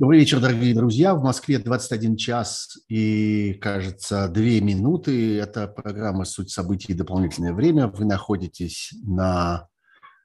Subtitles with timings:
[0.00, 1.14] Добрый вечер, дорогие друзья.
[1.14, 5.36] В Москве 21 час и, кажется, 2 минуты.
[5.38, 6.94] Это программа «Суть событий.
[6.94, 7.88] Дополнительное время».
[7.88, 9.68] Вы находитесь на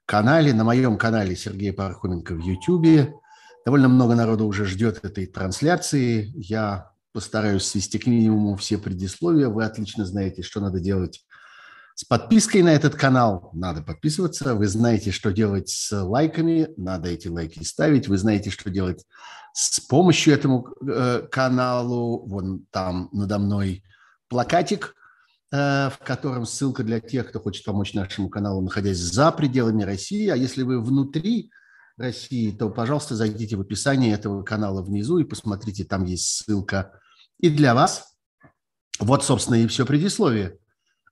[0.05, 3.19] канале, на моем канале Сергея Пархоменко в YouTube.
[3.65, 6.31] Довольно много народу уже ждет этой трансляции.
[6.35, 9.49] Я постараюсь свести к минимуму все предисловия.
[9.49, 11.26] Вы отлично знаете, что надо делать
[11.97, 14.53] с подпиской на этот канал надо подписываться.
[14.53, 16.67] Вы знаете, что делать с лайками.
[16.76, 18.09] Надо эти лайки ставить.
[18.09, 19.05] Вы знаете, что делать
[19.55, 22.27] с помощью этому э, каналу.
[22.27, 23.84] Вон там надо мной
[24.28, 24.94] плакатик,
[25.52, 30.28] э, в котором ссылка для тех, кто хочет помочь нашему каналу, находясь за пределами России.
[30.28, 31.52] А если вы внутри
[31.95, 36.92] России, то, пожалуйста, зайдите в описание этого канала внизу и посмотрите, там есть ссылка
[37.40, 38.14] и для вас.
[39.00, 40.58] Вот, собственно, и все предисловие.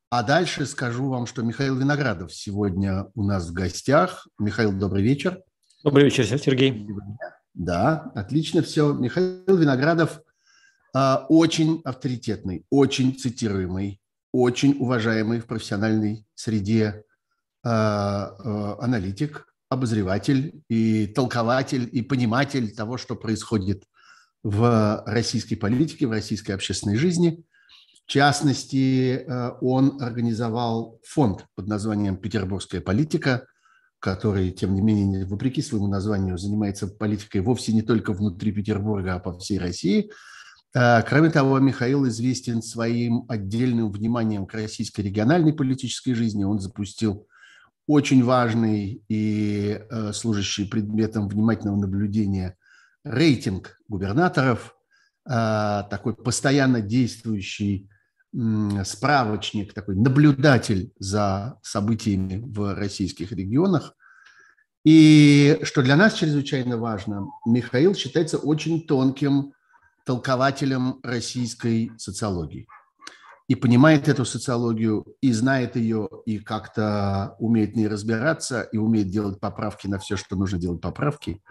[0.10, 4.28] А дальше скажу вам, что Михаил Виноградов сегодня у нас в гостях.
[4.38, 5.40] Михаил, добрый вечер.
[5.82, 6.86] Добрый вечер, Сергей.
[7.54, 8.94] Да, отлично все.
[8.94, 10.22] Михаил Виноградов
[10.96, 17.04] э, очень авторитетный, очень цитируемый, очень уважаемый в профессиональной среде
[17.64, 23.84] э, э, аналитик, обозреватель и толкователь и пониматель того, что происходит
[24.44, 27.44] в российской политике, в российской общественной жизни–
[28.06, 33.48] в частности, э, он организовал фонд под названием «Петербургская политика»,
[34.04, 39.20] который, тем не менее, вопреки своему названию, занимается политикой вовсе не только внутри Петербурга, а
[39.20, 40.12] по всей России.
[40.76, 46.44] Э, кроме того, Михаил известен своим отдельным вниманием к российской региональной политической жизни.
[46.44, 47.28] Он запустил
[47.88, 52.58] очень важный и э, служащий предметом внимательного наблюдения
[53.06, 54.76] рейтинг губернаторов,
[55.26, 57.90] такой постоянно действующий
[58.84, 63.94] справочник, такой наблюдатель за событиями в российских регионах.
[64.84, 69.54] И что для нас чрезвычайно важно, Михаил считается очень тонким
[70.06, 72.68] толкователем российской социологии.
[73.48, 79.10] И понимает эту социологию, и знает ее, и как-то умеет в ней разбираться, и умеет
[79.10, 81.42] делать поправки на все, что нужно делать поправки.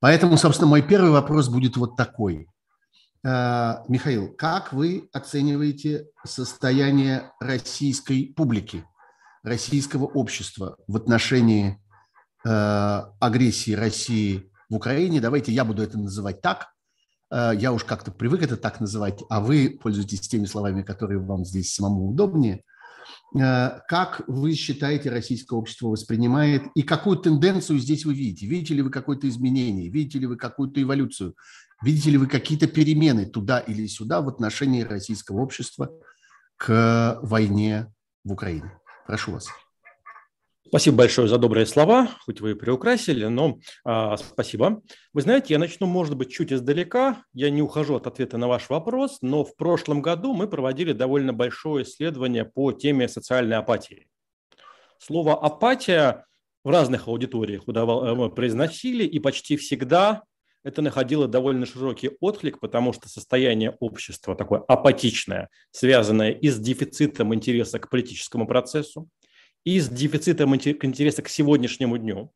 [0.00, 2.48] Поэтому, собственно, мой первый вопрос будет вот такой.
[3.24, 8.84] Э, Михаил, как вы оцениваете состояние российской публики,
[9.42, 11.82] российского общества в отношении
[12.44, 12.48] э,
[13.20, 15.22] агрессии России в Украине?
[15.22, 16.68] Давайте я буду это называть так.
[17.30, 21.46] Э, я уж как-то привык это так называть, а вы пользуетесь теми словами, которые вам
[21.46, 22.62] здесь самому удобнее.
[23.32, 28.46] Как вы считаете, российское общество воспринимает и какую тенденцию здесь вы видите?
[28.46, 29.88] Видите ли вы какое-то изменение?
[29.88, 31.34] Видите ли вы какую-то эволюцию?
[31.82, 35.90] Видите ли вы какие-то перемены туда или сюда в отношении российского общества
[36.56, 37.92] к войне
[38.24, 38.72] в Украине?
[39.06, 39.48] Прошу вас.
[40.66, 44.82] Спасибо большое за добрые слова, хоть вы и приукрасили, но а, спасибо.
[45.12, 47.22] Вы знаете, я начну, может быть, чуть издалека.
[47.32, 51.32] Я не ухожу от ответа на ваш вопрос, но в прошлом году мы проводили довольно
[51.32, 54.08] большое исследование по теме социальной апатии.
[54.98, 56.24] Слово апатия
[56.64, 60.22] в разных аудиториях э, произносили, и почти всегда
[60.64, 67.34] это находило довольно широкий отклик, потому что состояние общества такое апатичное, связанное и с дефицитом
[67.34, 69.08] интереса к политическому процессу,
[69.64, 72.32] и с дефицитом интереса к сегодняшнему дню,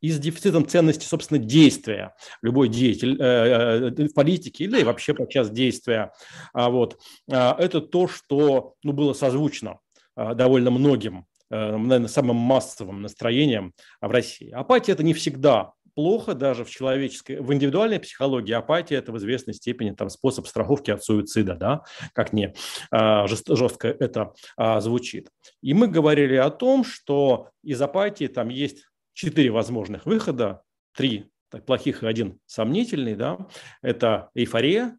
[0.00, 2.14] и с дефицитом ценности, собственно, действия.
[2.42, 6.12] Любой деятель э, э, в политике или вообще подчас действия.
[6.52, 7.00] А вот,
[7.30, 9.80] а, это то, что ну, было созвучно
[10.14, 14.50] а, довольно многим наверное, самым массовым настроением в России.
[14.50, 19.54] Апатия– это не всегда плохо даже в человеческой, в индивидуальной психологии апатия– это в известной
[19.54, 22.54] степени там, способ страховки от суицида, да, как не
[22.90, 25.30] а, жестко это а, звучит.
[25.62, 28.84] И мы говорили о том, что из апатии там есть
[29.14, 30.62] четыре возможных выхода,
[30.94, 31.30] три
[31.64, 33.38] плохих и один сомнительный, да,
[33.80, 34.98] это эйфория,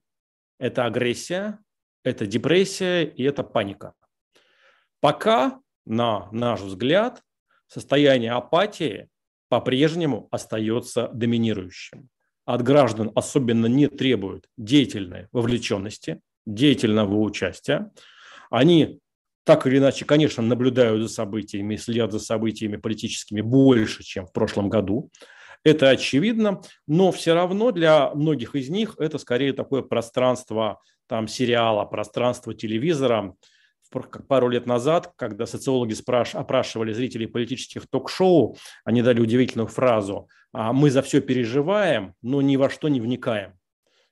[0.60, 1.60] это агрессия,
[2.04, 3.94] это депрессия и это паника.
[5.00, 7.22] Пока, на наш взгляд,
[7.68, 9.10] состояние апатии
[9.50, 12.10] по-прежнему остается доминирующим.
[12.46, 17.92] От граждан особенно не требуют деятельной вовлеченности, деятельного участия.
[18.50, 19.00] Они
[19.44, 24.70] так или иначе, конечно, наблюдают за событиями, следят за событиями политическими больше, чем в прошлом
[24.70, 25.10] году.
[25.64, 31.86] Это очевидно, но все равно для многих из них это скорее такое пространство там, сериала,
[31.86, 33.36] пространство телевизора–
[34.28, 36.36] пару лет назад, когда социологи спраш...
[36.36, 42.56] опрашивали зрителей политических ток-шоу, они дали удивительную фразу «А «Мы за все переживаем, но ни
[42.56, 43.54] во что не вникаем».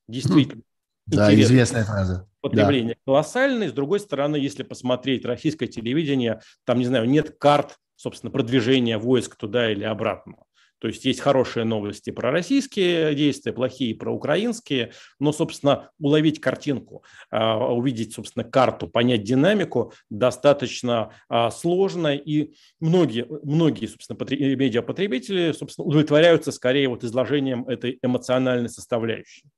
[0.08, 0.64] Действительно.
[1.08, 2.28] Да, известная фраза.
[2.42, 3.02] Потребление да.
[3.06, 3.70] колоссальное.
[3.70, 9.36] С другой стороны, если посмотреть российское телевидение, там, не знаю, нет карт, собственно, продвижения войск
[9.36, 10.38] туда или обратно.
[10.86, 17.04] То есть есть хорошие новости про российские действия, плохие про украинские, но, собственно, уловить картинку,
[17.32, 25.88] а, увидеть, собственно, карту, понять динамику достаточно а, сложно, и многие, многие собственно, медиапотребители, собственно,
[25.88, 29.50] удовлетворяются скорее вот изложением этой эмоциональной составляющей.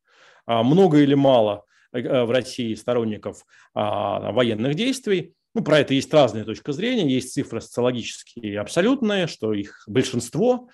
[0.45, 3.43] А, много или мало э, в России сторонников
[3.73, 9.83] военных действий, ну, про это есть разные точки зрения, есть цифры социологические абсолютные, что их
[9.87, 10.69] большинство,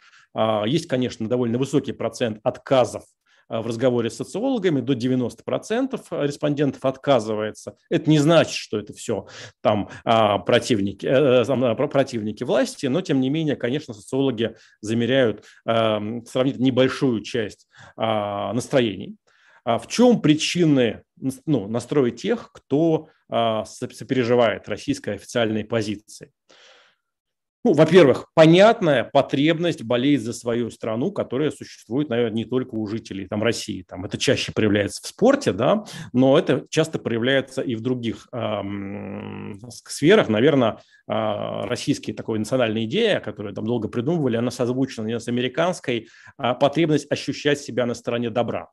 [0.65, 3.03] есть, конечно, довольно высокий процент отказов
[3.49, 7.75] а, в разговоре с социологами, до 90% респондентов отказывается.
[7.89, 9.27] Это не значит, что это все
[9.61, 16.63] там а, противники, э, э, противники власти, но тем не менее, конечно, социологи замеряют сравнительно
[16.63, 19.15] небольшую часть настроений.
[19.65, 21.03] В чем причины
[21.45, 26.31] ну, настроя тех, кто сопереживает российской официальной позиции?
[27.65, 33.25] Ну, во-первых, понятная потребность болеть за свою страну, которая существует, наверное, не только у жителей
[33.25, 33.83] там, России.
[33.87, 38.61] Там, это чаще проявляется в спорте, да, но это часто проявляется и в других э,
[39.69, 40.27] сферах.
[40.27, 41.13] Наверное, э,
[41.65, 47.59] российская такая национальная идея, которую там долго придумывали, она созвучна с американской, э, потребность ощущать
[47.59, 48.71] себя на стороне добра.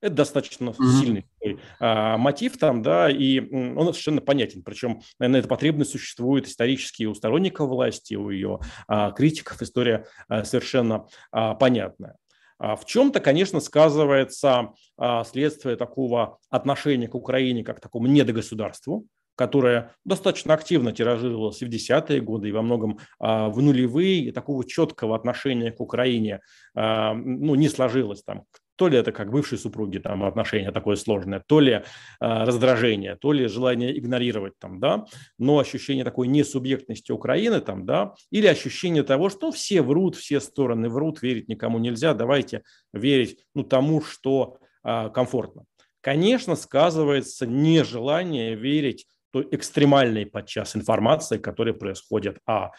[0.00, 1.00] Это достаточно mm-hmm.
[1.00, 4.62] сильный такой, а, мотив там, да, и он совершенно понятен.
[4.62, 9.60] Причем, наверное, эта потребность существует исторически у сторонников власти, у ее а, критиков.
[9.60, 12.16] История а, совершенно а, понятная.
[12.58, 19.06] А в чем-то, конечно, сказывается а, следствие такого отношения к Украине как к такому недогосударству,
[19.34, 24.32] которое достаточно активно тиражировалось и в десятые годы, и во многом а, в нулевые, и
[24.32, 26.40] такого четкого отношения к Украине
[26.74, 28.44] а, ну, не сложилось там
[28.78, 31.82] то ли это как бывшие супруги, там отношения такое сложное, то ли э,
[32.20, 38.46] раздражение, то ли желание игнорировать там, да, но ощущение такой несубъектности Украины там, да, или
[38.46, 44.00] ощущение того, что все врут, все стороны врут, верить никому нельзя, давайте верить, ну, тому,
[44.00, 45.64] что э, комфортно.
[46.00, 49.06] Конечно, сказывается нежелание верить
[49.50, 52.70] экстремальной подчас информации, которая происходит о,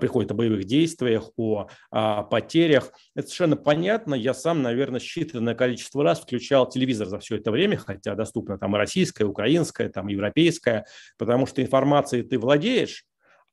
[0.00, 2.92] приходит о боевых действиях, о, о потерях.
[3.14, 4.14] Это совершенно понятно.
[4.14, 8.74] Я сам, наверное, считанное количество раз включал телевизор за все это время, хотя доступно там
[8.74, 10.86] и российская, и украинская, там европейская,
[11.18, 13.04] потому что информацией ты владеешь,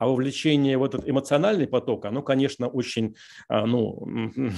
[0.02, 3.16] а вовлечение в этот эмоциональный поток, оно, конечно, очень,
[3.48, 4.04] а, ну,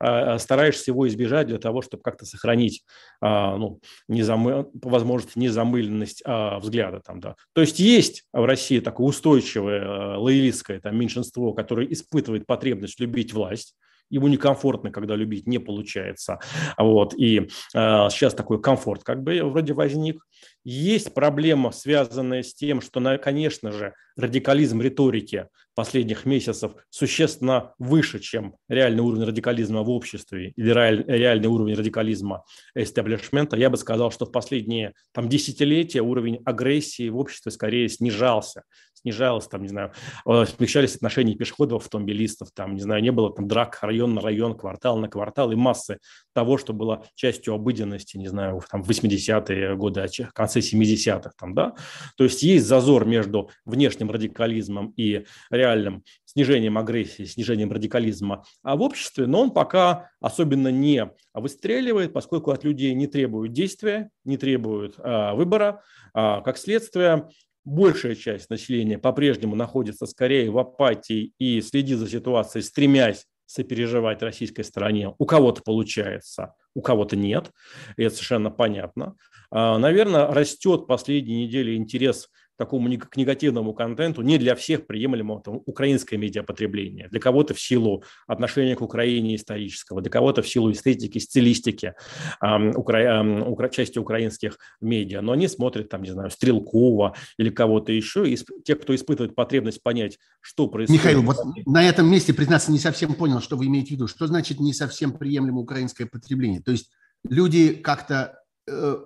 [0.00, 2.82] а, стараешься его избежать для того, чтобы как-то сохранить,
[3.20, 3.78] а, ну,
[4.08, 4.64] незамы...
[4.64, 7.36] по возможности незамыленность взгляда там, да.
[7.52, 13.74] То есть есть в России такое устойчивое лоялистское там меньшинство, которое испытывает потребность любить власть,
[14.08, 16.38] ему некомфортно, когда любить не получается.
[16.78, 17.14] Вот.
[17.14, 20.22] И э, сейчас такой комфорт как бы вроде возник.
[20.68, 25.46] Есть проблема, связанная с тем, что, конечно же, радикализм риторики
[25.76, 32.42] последних месяцев существенно выше, чем реальный уровень радикализма в обществе или реальный уровень радикализма
[32.74, 33.56] эстаблишмента.
[33.56, 38.64] Я бы сказал, что в последние там, десятилетия уровень агрессии в обществе скорее снижался
[39.06, 39.92] снижалось, там, не знаю,
[40.26, 44.56] э, смягчались отношения пешеходов, автомобилистов, там, не знаю, не было там драк район на район,
[44.56, 45.98] квартал на квартал и массы
[46.34, 51.32] того, что было частью обыденности, не знаю, там, в 80-е годы, а в конце 70-х,
[51.38, 51.74] там, да.
[52.16, 58.82] То есть есть зазор между внешним радикализмом и реальным снижением агрессии, снижением радикализма а в
[58.82, 64.94] обществе, но он пока особенно не выстреливает, поскольку от людей не требуют действия, не требуют
[64.98, 65.82] а, выбора.
[66.14, 67.28] А, как следствие,
[67.64, 74.62] большая часть населения по-прежнему находится скорее в апатии и следит за ситуацией, стремясь сопереживать российской
[74.62, 75.14] стороне.
[75.18, 77.52] У кого-то получается, у кого-то нет,
[77.96, 79.16] и это совершенно понятно.
[79.50, 85.60] А, Наверное, растет последние недели интерес такому к негативному контенту не для всех приемлемо там,
[85.66, 87.08] украинское медиапотребление.
[87.08, 91.94] Для кого-то в силу отношения к Украине исторического, для кого-то в силу эстетики, стилистики
[92.42, 93.22] э, укра...
[93.46, 93.68] укра...
[93.68, 95.20] части украинских медиа.
[95.20, 98.28] Но они смотрят, там, не знаю, Стрелкова или кого-то еще.
[98.28, 101.04] И те, кто испытывает потребность понять, что происходит.
[101.04, 101.36] Михаил, вот
[101.66, 104.06] на этом месте, признаться, не совсем понял, что вы имеете в виду.
[104.08, 106.60] Что значит не совсем приемлемо украинское потребление?
[106.60, 106.90] То есть
[107.28, 108.96] люди как-то э,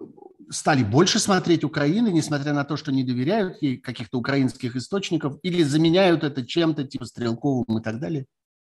[0.51, 5.63] стали больше смотреть Украины, несмотря на то, что не доверяют ей каких-то украинских источников, или
[5.63, 8.27] заменяют это чем-то типа Стрелковым и так далее?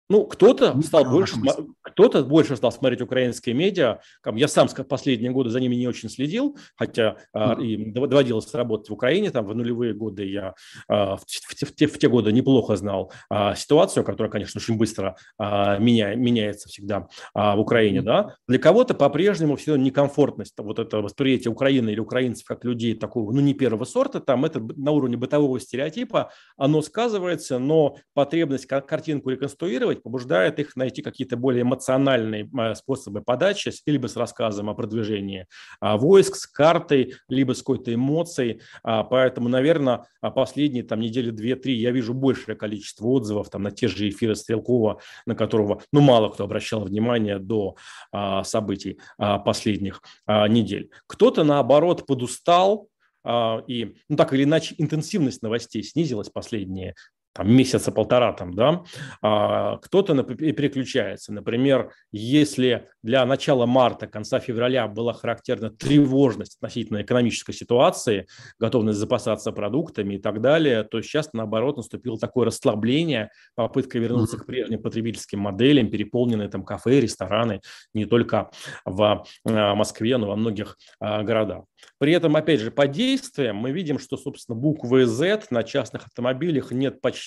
[0.10, 1.36] Ну, кто-то стал больше,
[1.82, 4.00] кто-то больше стал смотреть украинские медиа.
[4.34, 7.64] Я сам последние годы за ними не очень следил, хотя mm-hmm.
[7.64, 9.32] и доводилось работать в Украине.
[9.32, 10.56] Там в нулевые годы я
[10.88, 14.78] а, в, в, в, те, в те годы неплохо знал а, ситуацию, которая, конечно, очень
[14.78, 18.00] быстро а, меня, меняется всегда а, в Украине.
[18.00, 18.04] Mm-hmm.
[18.04, 18.36] Да?
[18.48, 23.40] Для кого-то по-прежнему все некомфортность, вот это восприятие Украины или украинцев как людей такого, ну,
[23.40, 29.93] не первого сорта, там это на уровне бытового стереотипа, оно сказывается, но потребность картинку реконструировать
[29.94, 35.48] делать, побуждает их найти какие-то более эмоциональные э, способы подачи, либо с рассказом о продвижении
[35.80, 38.62] а, войск, с картой, либо с какой-то эмоцией.
[38.84, 43.88] А, поэтому, наверное, последние там недели две-три я вижу большее количество отзывов там на те
[43.88, 47.76] же эфиры Стрелкова, на которого, ну, мало кто обращал внимание до
[48.44, 50.90] событий последних недель.
[51.08, 52.88] Кто-то, наоборот, подустал,
[53.68, 56.96] и, ну, так или иначе, интенсивность новостей снизилась последние
[57.34, 58.84] там, месяца полтора, там, да,
[59.22, 61.34] а, кто-то переключается.
[61.34, 68.28] Например, если для начала марта, конца февраля была характерна тревожность относительно экономической ситуации,
[68.60, 74.46] готовность запасаться продуктами и так далее, то сейчас, наоборот, наступило такое расслабление, попытка вернуться к
[74.46, 77.62] прежним потребительским моделям, переполненные там кафе, рестораны,
[77.94, 78.52] не только
[78.86, 81.66] в а, Москве, но во многих а, городах.
[81.98, 86.72] При этом, опять же, по действиям мы видим, что, собственно, буквы Z на частных автомобилях
[86.72, 87.23] нет почти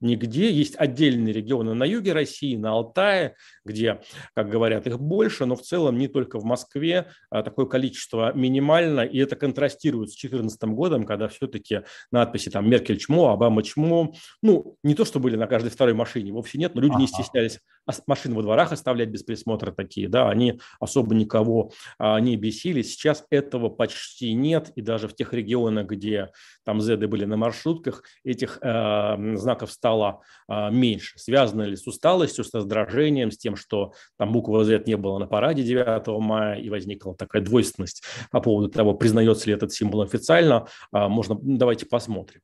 [0.00, 0.50] нигде.
[0.50, 4.00] Есть отдельные регионы на юге России, на Алтае, где,
[4.34, 9.00] как говорят, их больше, но в целом не только в Москве а такое количество минимально,
[9.00, 14.76] и это контрастирует с 2014 годом, когда все-таки надписи там «Меркель чмо», «Обама чмо», ну,
[14.82, 17.00] не то, что были на каждой второй машине, вовсе нет, но люди ага.
[17.02, 17.60] не стеснялись
[18.06, 22.82] машины во дворах оставлять без присмотра такие, да, они особо никого а, не бесили.
[22.82, 26.30] Сейчас этого почти нет, и даже в тех регионах, где
[26.64, 31.18] там зеды были на маршрутках, этих э, знаков стало э, меньше.
[31.18, 35.26] Связано ли с усталостью, с раздражением, с тем, что там буква Z не было на
[35.26, 40.66] параде 9 мая, и возникла такая двойственность по поводу того, признается ли этот символ официально,
[40.92, 42.40] э, можно, давайте посмотрим.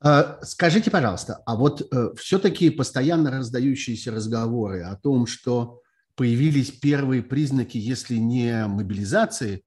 [0.00, 5.80] А, скажите, пожалуйста, а вот э, все-таки постоянно раздающиеся разговоры о том, что
[6.14, 9.64] появились первые признаки, если не мобилизации,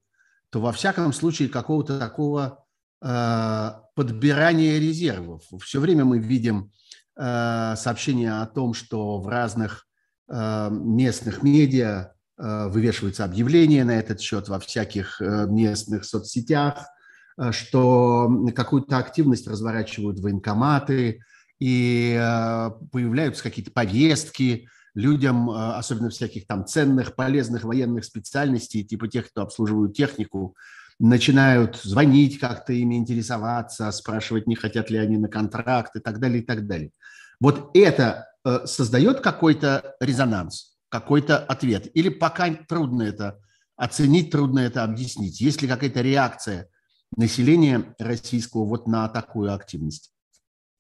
[0.50, 2.66] то во всяком случае какого-то такого
[3.02, 5.44] э, подбирания резервов.
[5.62, 6.72] Все время мы видим
[7.16, 9.86] сообщения о том, что в разных
[10.28, 16.86] местных медиа вывешиваются объявления на этот счет во всяких местных соцсетях–
[17.38, 21.22] Э, что какую-то активность разворачивают военкоматы,
[21.60, 29.08] и э, появляются какие-то повестки людям, э, особенно всяких там ценных, полезных военных специальностей, типа
[29.08, 30.56] тех, кто обслуживают технику,
[31.02, 36.42] начинают звонить как-то ими интересоваться, спрашивать, не хотят ли они на контракт и так далее,
[36.42, 36.92] и так далее.
[37.40, 38.28] Вот это
[38.66, 41.88] создает какой-то резонанс, какой-то ответ?
[41.96, 43.40] Или пока трудно это
[43.76, 45.42] оценить, трудно это объяснить?
[45.42, 46.70] Есть ли какая-то реакция
[47.18, 50.12] населения российского вот на такую активность?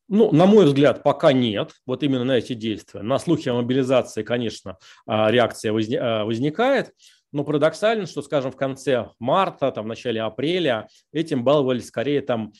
[0.07, 1.71] Ну, на мой взгляд, пока нет.
[1.85, 3.01] Вот именно на эти действия.
[3.01, 6.91] На слухи о мобилизации, конечно, а, реакция а, возникает.
[7.31, 12.53] Но парадоксально, что, скажем, в конце марта, там, в начале апреля этим баловались скорее там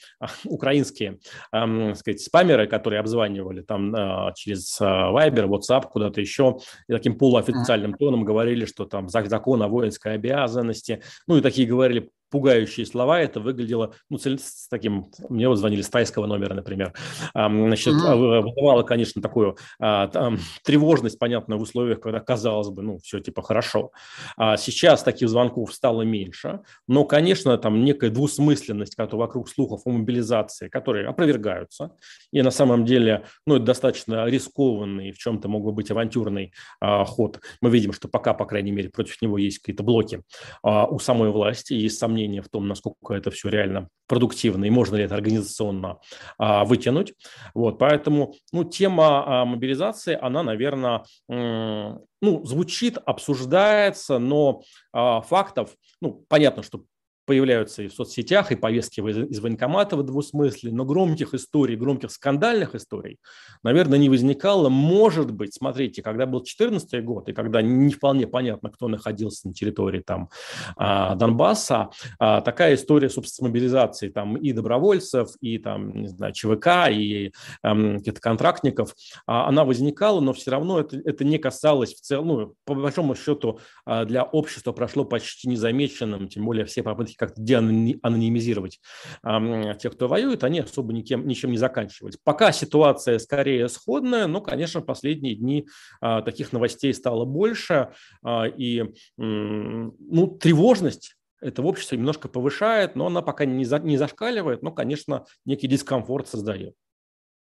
[0.46, 1.20] украинские,
[1.52, 7.18] эм, сказать, спамеры, которые обзванивали там э, через э, Viber, WhatsApp, куда-то еще, и таким
[7.18, 13.20] полуофициальным тоном говорили, что там закон о воинской обязанности, ну и такие говорили пугающие слова.
[13.20, 16.94] Это выглядело, ну, с таким, мне вот звонили с тайского номера, например.
[17.34, 18.42] Значит, mm-hmm.
[18.42, 23.42] вызывало, конечно, такую а, там, тревожность, понятно, в условиях, когда казалось бы, ну, все типа
[23.42, 23.92] хорошо.
[24.38, 29.90] А сейчас таких звонков стало меньше, но, конечно, там некая двусмысленность, которая вокруг слухов о
[29.92, 31.92] мобилизации, которые опровергаются.
[32.32, 37.04] И на самом деле, ну, это достаточно рискованный, в чем-то мог бы быть авантюрный а,
[37.04, 37.42] ход.
[37.62, 40.24] Мы видим, что пока, по крайней мере, против него есть какие-то блоки
[40.64, 44.96] у самой власти, есть сомнения сомнения в том, насколько это все реально продуктивно и можно
[44.98, 46.00] ли это организационно
[46.38, 47.14] а, вытянуть.
[47.54, 54.62] Вот, поэтому ну, тема а, мобилизации, она, наверное, ну, звучит, обсуждается, но
[54.94, 56.84] а, фактов, ну, понятно, что
[57.26, 62.76] появляются и в соцсетях, и повестки из военкомата в двусмысле, но громких историй, громких скандальных
[62.76, 63.20] историй,
[63.64, 64.70] наверное, не возникало.
[64.70, 69.54] Может быть, смотрите, когда был 2014 год, и когда не вполне понятно, кто находился на
[69.54, 70.30] территории там
[70.76, 76.90] а, Донбасса, а, такая история, собственно, мобилизации там и добровольцев, и там, не знаю, ЧВК,
[76.90, 82.28] и каких-то контрактников, а, она возникала, но все равно это, это не касалось в целом,
[82.28, 88.80] ну, по большому счету для общества прошло почти незамеченным, тем более все попытки как-то деанонимизировать
[89.24, 92.18] э, тех, кто воюет, они особо никем, ничем не заканчивались.
[92.24, 95.68] Пока ситуация скорее сходная, но, конечно, последние дни
[96.02, 97.92] э, таких новостей стало больше,
[98.26, 98.84] э, и
[99.18, 104.72] ну, тревожность это в обществе немножко повышает, но она пока не, за, не зашкаливает, но,
[104.72, 106.76] конечно, некий дискомфорт создает.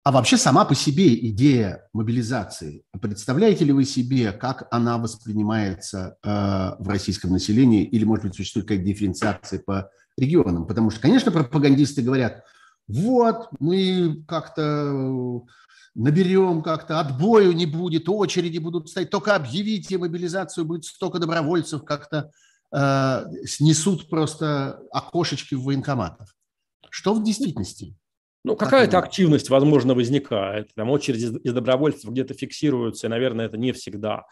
[0.06, 6.28] А вообще сама по себе идея мобилизации, представляете ли вы себе, как она воспринимается э,
[6.78, 10.68] в российском населении, или, может быть, существует какая-то дифференциация по регионам?
[10.68, 12.44] Потому что, конечно, пропагандисты говорят,
[12.86, 15.42] вот, мы как-то
[15.96, 22.30] наберем как-то, отбою не будет, очереди будут стоять, только объявите мобилизацию, будет столько добровольцев, как-то
[22.72, 26.32] э, снесут просто окошечки в военкоматах.
[26.90, 27.96] Что в действительности?
[28.46, 30.72] Ну, какая-то активность, возможно, возникает.
[30.76, 34.22] Там очереди из добровольцев где-то фиксируются, и, наверное, это не всегда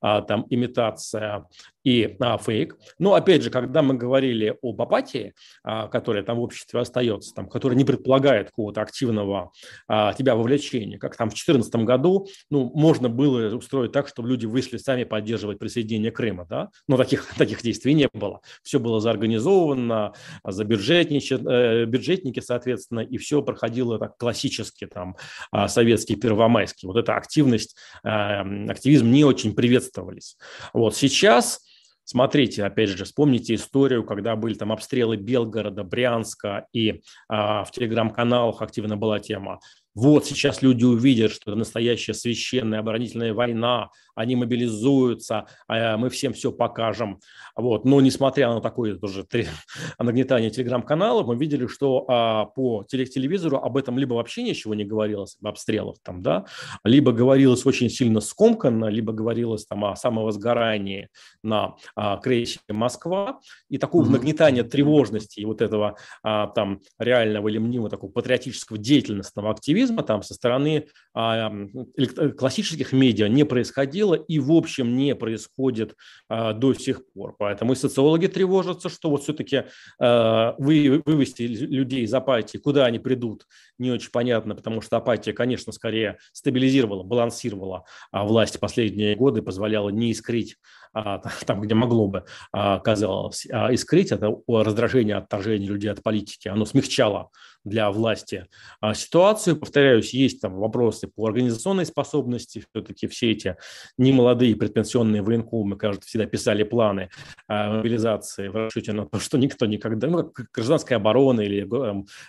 [0.00, 1.46] а, там имитация
[1.84, 2.76] и а, фейк.
[2.98, 7.48] Но опять же, когда мы говорили об апатии, а, которая там в обществе остается, там,
[7.48, 9.52] которая не предполагает какого-то активного
[9.86, 14.46] а, тебя вовлечения, как там в 2014 году, ну, можно было устроить так, чтобы люди
[14.46, 18.40] вышли сами поддерживать присоединение Крыма, да, но таких, таких действий не было.
[18.64, 20.12] Все было заорганизовано,
[20.44, 23.59] за бюджетники, э, бюджетники, соответственно, и все проходило
[23.98, 25.16] так классически, там,
[25.50, 26.86] а, советский, первомайский.
[26.86, 30.36] Вот эта активность, а, активизм не очень приветствовались.
[30.72, 31.60] Вот сейчас
[32.02, 38.62] Смотрите, опять же, вспомните историю, когда были там обстрелы Белгорода, Брянска, и а, в телеграм-каналах
[38.62, 39.60] активно была тема
[39.94, 43.90] вот сейчас люди увидят, что это настоящая священная оборонительная война,
[44.20, 47.20] они мобилизуются, а мы всем все покажем.
[47.56, 47.84] Вот.
[47.84, 49.26] Но несмотря на такое тоже
[49.98, 55.36] нагнетание телеграм-каналов, мы видели, что а, по телевизору об этом либо вообще ничего не говорилось,
[55.40, 56.44] об обстрелах там, да,
[56.84, 61.08] либо говорилось очень сильно скомканно, либо говорилось там о самовозгорании
[61.42, 63.40] на а, крейсере «Москва».
[63.68, 64.10] И такого mm-hmm.
[64.10, 70.34] нагнетания тревожности и вот этого там реального или мнимого такого патриотического деятельностного активизма там со
[70.34, 75.94] стороны классических медиа не происходило и в общем не происходит
[76.28, 77.34] а, до сих пор.
[77.38, 79.64] Поэтому и социологи тревожатся, что вот все-таки
[80.00, 83.46] а, вы, вывести людей из апатии, куда они придут,
[83.78, 89.90] не очень понятно, потому что апатия, конечно, скорее стабилизировала, балансировала а, власть последние годы, позволяла
[89.90, 90.56] не искрить
[90.92, 96.48] а, там, где могло бы, а, казалось, а, искрить, это раздражение, отторжение людей от политики,
[96.48, 97.30] оно смягчало
[97.62, 98.46] для власти
[98.94, 99.56] ситуацию.
[99.56, 103.56] Повторяюсь, есть там вопросы по организационной способности, все-таки все эти
[103.98, 107.10] немолодые предпенсионные военкомы, кажется, всегда писали планы
[107.48, 111.66] мобилизации в расчете на то, что никто никогда, ну, гражданская оборона или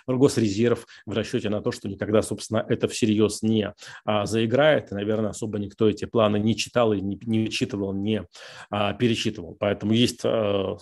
[0.06, 3.72] госрезерв в расчете на то, что никогда, собственно, это всерьез не
[4.24, 8.26] заиграет, и, наверное, особо никто эти планы не читал и не, не вычитывал, не
[8.70, 9.56] а, пересчитывал.
[9.58, 10.76] Поэтому есть а,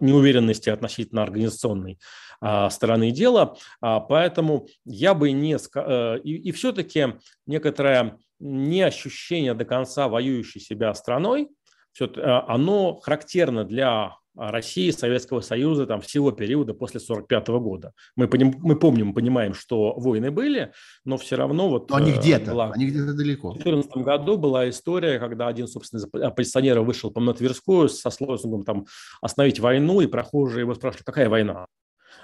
[0.00, 1.98] неуверенности относительно организационной
[2.40, 3.56] а, стороны дела.
[3.80, 5.56] Поэтому я бы не...
[5.74, 7.14] Э, и, все-таки
[7.46, 11.48] некоторое не ощущение до конца воюющей себя страной,
[11.92, 12.10] все,
[12.46, 17.92] оно характерно для России, Советского Союза там, всего периода после 1945 года.
[18.16, 20.72] Мы, поним, мы помним, понимаем, что войны были,
[21.04, 21.88] но все равно вот...
[21.90, 23.52] Но они э, где-то, была, они где-то далеко.
[23.52, 28.64] В 2014 году была история, когда один, собственно, из оппозиционеров вышел по Тверскую со лозунгом
[28.64, 28.86] там,
[29.22, 31.66] «остановить войну», и прохожие его спрашивали, какая война?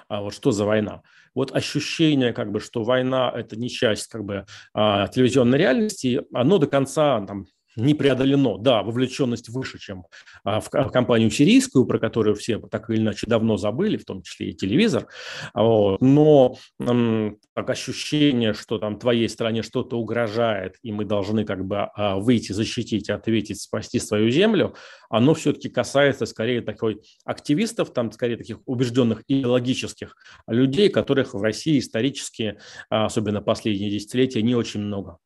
[0.09, 1.03] А вот что за война.
[1.35, 6.59] Вот ощущение, как бы, что война– это не часть как бы, а, телевизионной реальности, оно
[6.59, 8.59] до конца там, не преодолено.
[8.59, 10.05] Да, вовлеченность выше, чем
[10.45, 14.51] а, в компанию сирийскую, про которую все так или иначе давно забыли, в том числе
[14.51, 15.07] и телевизор.
[15.55, 22.17] Но так, ощущение, что там твоей стране что-то угрожает, и мы должны как бы а,
[22.17, 24.75] выйти, защитить, ответить, спасти свою землю,
[25.11, 31.79] оно все-таки касается скорее такой активистов, там скорее таких убежденных идеологических людей, которых в России
[31.79, 32.59] исторически,
[32.89, 35.19] а, особенно последние десятилетия, не очень много.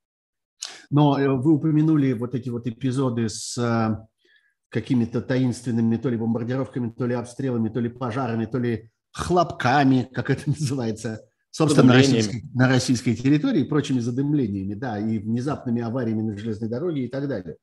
[0.91, 3.97] Но э, вы упомянули вот эти вот эпизоды с э,
[4.69, 10.31] какими-то таинственными то ли бомбардировками, то ли обстрелами, то ли пожарами, то ли хлопками, как
[10.31, 16.37] это называется, собственно, на российской, на российской территории, прочими задымлениями, да, и внезапными авариями на
[16.37, 17.57] железной дороге и так далее.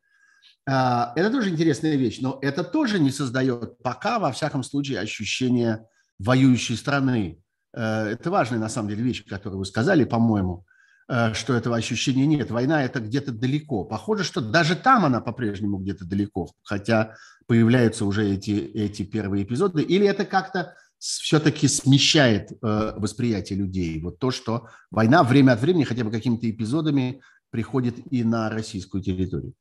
[0.68, 5.86] А, это тоже интересная вещь, но это тоже не создает пока, во всяком случае, ощущение
[6.20, 7.42] воюющей страны.
[7.74, 10.66] Э, это важная, на самом деле, вещь, которую вы сказали, по-моему.
[11.10, 12.52] Э, что этого ощущения нет.
[12.52, 13.84] Война– это где-то далеко.
[13.84, 17.16] Похоже, что даже там она по-прежнему где-то далеко, хотя
[17.48, 19.82] появляются уже эти, эти первые эпизоды.
[19.82, 24.02] Или это как-то все-таки смещает э, восприятие людей.
[24.02, 29.04] Вот то, что война время от времени хотя бы какими-то эпизодами приходит и на российскую
[29.04, 29.54] территорию.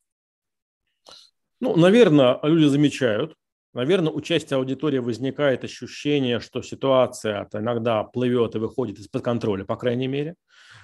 [1.60, 3.34] Ну, наверное, люди замечают.
[3.74, 9.76] Наверное, у части аудитории возникает ощущение, что ситуация иногда плывет и выходит из-под контроля, по
[9.76, 10.36] крайней мере.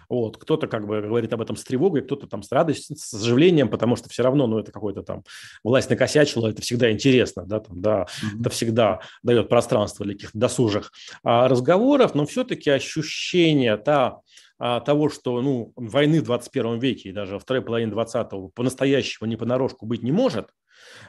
[0.09, 3.69] Вот, кто-то как бы говорит об этом с тревогой, кто-то там с радостью, с оживлением,
[3.69, 5.23] потому что все равно, ну, это какой-то там
[5.63, 8.41] власть накосячила, это всегда интересно, да, там, да, mm-hmm.
[8.41, 10.93] это всегда дает пространство для каких-то досужих
[11.23, 14.21] а, разговоров, но все-таки ощущение та,
[14.59, 19.29] а, того, что ну, войны в 21 веке и даже во второй половине 20-го по-настоящему
[19.29, 20.49] не понарошку быть не может,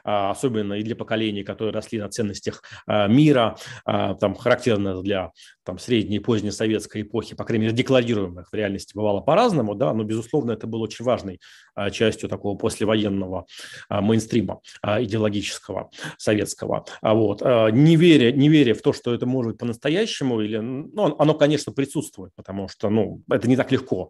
[0.04, 5.32] а, особенно и для поколений, которые росли на ценностях а, мира, там характерно для
[5.70, 9.94] там средней и поздней советской эпохи, по крайней мере, декларируемых в реальности бывало по-разному, да,
[9.94, 11.40] но, безусловно, это было очень важной
[11.76, 13.46] а, частью такого послевоенного
[13.88, 16.86] а, мейнстрима а, идеологического советского.
[17.04, 21.36] Вот, не, веря, не веря в то, что это может быть по-настоящему, или, ну, оно,
[21.36, 24.10] конечно, присутствует, потому что, ну, это не так легко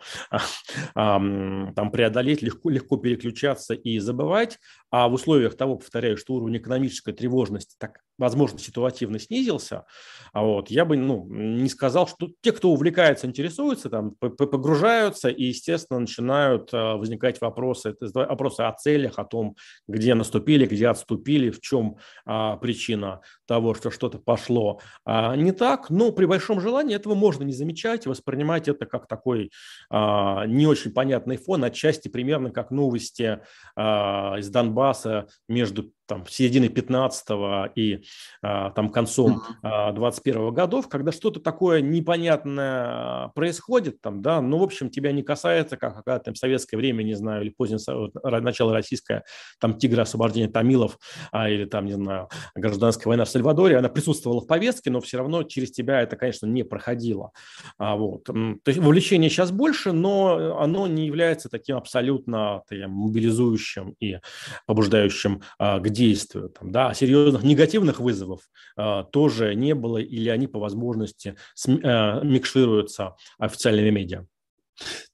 [0.94, 4.60] там преодолеть, легко, легко переключаться и забывать,
[4.92, 9.86] а в условиях того, повторяю, что уровень экономической тревожности так, возможно, ситуативно снизился,
[10.34, 16.00] вот, я бы ну, не сказал, что те, кто увлекается, интересуются, там, погружаются и, естественно,
[16.00, 19.56] начинают а, возникать вопросы, вопросы о целях, о том,
[19.88, 25.90] где наступили, где отступили, в чем а, причина того, что что-то пошло а, не так.
[25.90, 29.52] Но при большом желании этого можно не замечать, воспринимать это как такой
[29.90, 33.40] а, не очень понятный фон, отчасти примерно как новости
[33.76, 37.28] а, из Донбасса, между там, середины 15
[37.76, 38.04] и
[38.42, 44.64] а, там, концом а, 21 годов, когда что-то такое непонятное происходит, там, да, ну, в
[44.64, 47.80] общем, тебя не касается, как когда там советское время, не знаю, или позднее
[48.24, 49.24] начало российское,
[49.60, 50.98] там, тигра освобождения Тамилов,
[51.32, 55.18] а, или там, не знаю, гражданская война в Сальвадоре, она присутствовала в повестке, но все
[55.18, 57.32] равно через тебя это, конечно, не проходило.
[57.78, 58.26] А, вот.
[58.26, 64.18] То есть вовлечение сейчас больше, но оно не является таким абсолютно там, мобилизующим и
[64.66, 66.50] побуждающим а, к действию.
[66.50, 68.42] Там, да, серьезных негативных вызовов
[68.76, 74.26] а, тоже не было, или они по возможности а, микшируются официальными медиа.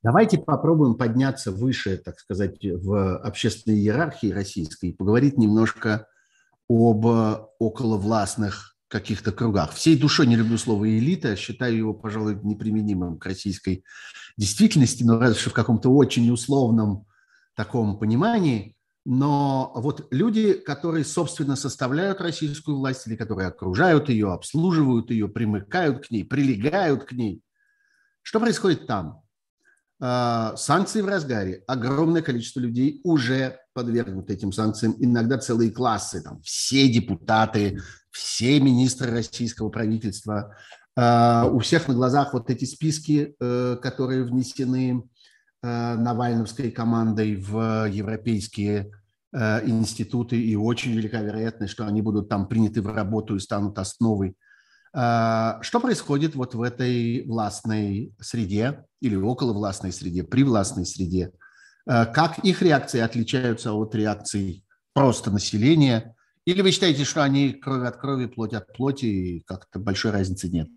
[0.04, 6.08] Давайте попробуем подняться выше, так сказать, в общественной иерархии российской и поговорить немножко
[6.68, 7.06] об
[7.60, 9.74] околовластных каких-то кругах.
[9.74, 13.84] Всей душой не люблю слово «элита», считаю его, пожалуй, неприменимым к российской
[14.38, 17.06] действительности, но разве что в каком-то очень условном
[17.56, 18.76] таком понимании.
[19.06, 26.08] Но вот люди, которые, собственно, составляют российскую власть или которые окружают ее, обслуживают ее, примыкают
[26.08, 27.42] к ней, прилегают к ней,
[28.26, 29.22] что происходит там?
[30.02, 31.64] А, санкции в разгаре.
[31.68, 34.96] Огромное количество людей уже подвергнуты этим санкциям.
[34.98, 40.56] Иногда целые классы, там, все депутаты, все министры российского правительства.
[40.96, 45.04] А, у всех на глазах вот эти списки, э, которые внесены
[45.66, 48.92] Э, навальновской командой в европейские
[49.34, 53.80] э, институты, и очень велика вероятность, что они будут там приняты в работу и станут
[53.80, 54.36] основой.
[54.94, 61.32] Э, что происходит вот в этой властной среде или около властной среде, при властной среде?
[61.86, 66.16] Как их реакции отличаются от реакций просто населения?
[66.46, 70.48] Или вы считаете, что они кровь от крови, плоть от плоти, и как-то большой разницы
[70.48, 70.68] нет?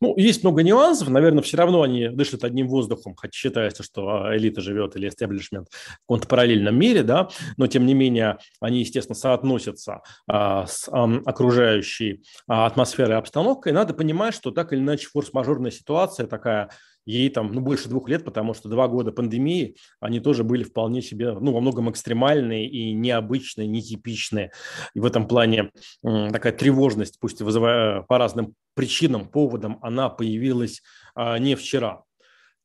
[0.00, 1.08] Ну, есть много нюансов.
[1.08, 5.68] Наверное, все равно они дышат одним воздухом, хотя считается, что а, элита живет или эстеблишмент
[5.70, 11.04] в каком-то параллельном мире, да, но тем не менее они, естественно, соотносятся а, с а,
[11.26, 13.72] окружающей а, атмосферой и обстановкой.
[13.72, 16.70] Надо понимать, что так или иначе форс-мажорная ситуация такая
[17.08, 21.00] ей там ну, больше двух лет, потому что два года пандемии, они тоже были вполне
[21.00, 24.52] себе, ну, во многом экстремальные и необычные, нетипичные.
[24.94, 25.70] И в этом плане
[26.02, 30.82] такая тревожность, пусть вызывая по разным причинам, поводам, она появилась
[31.14, 32.02] а, не вчера.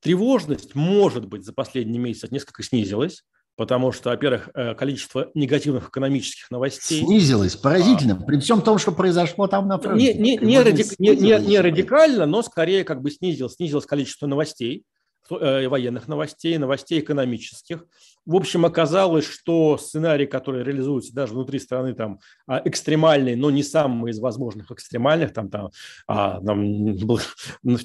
[0.01, 3.23] Тревожность, может быть, за последний месяц несколько снизилась,
[3.55, 7.03] потому что, во-первых, э, количество негативных экономических новостей...
[7.03, 10.13] Снизилось, поразительно, а, при всем том, что произошло там на фронте.
[10.13, 14.27] Не, не, не, радик, не, не, не радикально, но скорее как бы снизилось, снизилось количество
[14.27, 14.85] новостей,
[15.29, 17.85] военных новостей, новостей экономических.
[18.25, 23.63] В общем, оказалось, что сценарий, который реализуется даже внутри страны, там а, экстремальный, но не
[23.63, 25.71] самый из возможных экстремальных, там, там,
[26.07, 26.95] а, там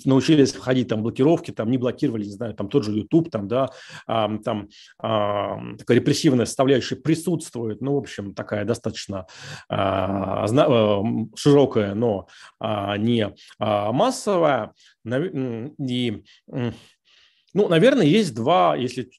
[0.05, 3.71] научились входить там блокировки, там не блокировали, не знаю, там тот же YouTube, там, да,
[4.07, 4.69] а, там
[5.01, 9.27] а, такая репрессивная составляющая присутствует, ну, в общем, такая достаточно
[9.69, 11.03] а, а
[11.35, 12.29] широкая, но
[12.61, 14.73] а, не а, массовая,
[15.05, 16.23] и
[17.59, 19.11] ну, наверное, есть два, если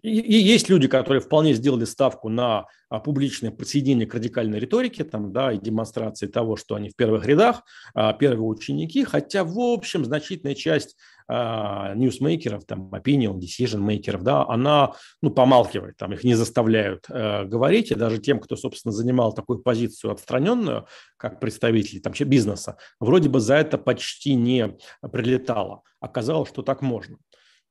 [0.00, 5.34] и есть люди, которые вполне сделали ставку на а, публичное присоединение к радикальной риторике, там,
[5.34, 10.06] да, и демонстрации того, что они в первых рядах, а, первые ученики, хотя, в общем,
[10.06, 10.96] значительная часть
[11.28, 17.44] а, ньюсмейкеров, там, opinion, decision мейкеров, да, она, ну, помалкивает, там, их не заставляют э,
[17.44, 20.86] говорить, и даже тем, кто, собственно, занимал такую позицию отстраненную,
[21.18, 24.74] как представители, там, бизнеса, вроде бы за это почти не
[25.12, 25.82] прилетало.
[26.00, 27.18] Оказалось, что так можно.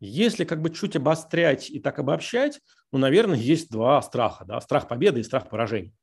[0.06, 2.60] Если как бы чуть обострять и так обобщать,
[2.92, 4.44] ну, наверное, есть два страха.
[4.44, 4.60] Да?
[4.60, 5.94] Страх победы и страх поражения.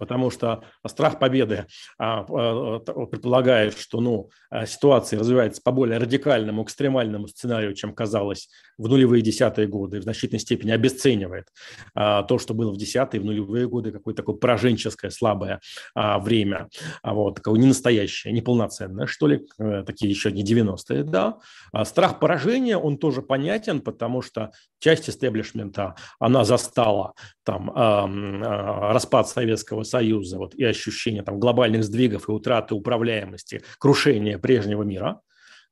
[0.00, 1.66] Потому что страх победы
[1.98, 4.30] а, а, предполагает, что ну,
[4.66, 10.40] ситуация развивается по более радикальному, экстремальному сценарию, чем казалось в нулевые десятые годы, в значительной
[10.40, 11.48] степени обесценивает
[11.94, 15.60] то, что было в десятые, в нулевые годы, какое-то такое пораженческое, слабое
[15.94, 16.68] время,
[17.02, 21.38] вот, такое ненастоящее, неполноценное, что ли, э, такие еще не 90-е, да.
[21.84, 27.12] Страх поражения, он тоже понятен, потому что часть истеблишмента, она застала
[27.44, 34.82] там распад Советского Союза вот, и ощущение там, глобальных сдвигов и утраты управляемости, крушения прежнего
[34.82, 35.20] мира.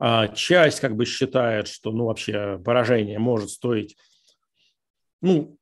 [0.01, 3.97] А часть как бы считает, что ну, вообще поражение может стоить
[5.21, 5.59] ну,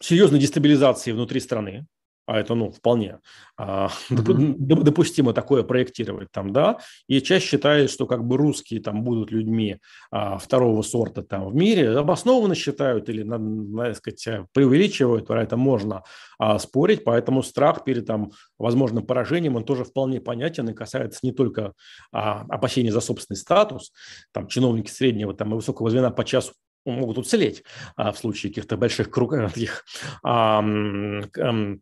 [0.00, 1.86] серьезной дестабилизации внутри страны,
[2.26, 3.20] а это, ну, вполне
[3.56, 9.30] а, допустимо такое проектировать там, да, и часть считает, что как бы русские там будут
[9.30, 9.78] людьми
[10.10, 15.56] а, второго сорта там в мире, обоснованно считают или, надо, надо сказать, преувеличивают, про это
[15.56, 16.02] можно
[16.38, 21.32] а, спорить, поэтому страх перед там возможным поражением, он тоже вполне понятен и касается не
[21.32, 21.72] только
[22.12, 23.92] а, опасений за собственный статус,
[24.32, 26.52] там чиновники среднего там и высокого звена по часу
[26.86, 27.64] могут уцелеть
[27.96, 29.84] а, в случае каких-то больших кругов, таких
[30.22, 31.76] а, а,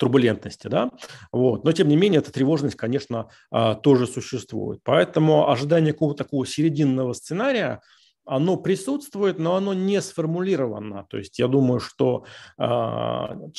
[0.00, 0.90] турбулентности, да,
[1.30, 1.62] вот.
[1.64, 4.80] Но, тем не менее, эта тревожность, конечно, а, тоже существует.
[4.82, 7.82] Поэтому ожидание какого-то такого серединного сценария,
[8.24, 11.04] оно присутствует, но оно не сформулировано.
[11.10, 12.24] То есть я думаю, что
[12.58, 12.64] э,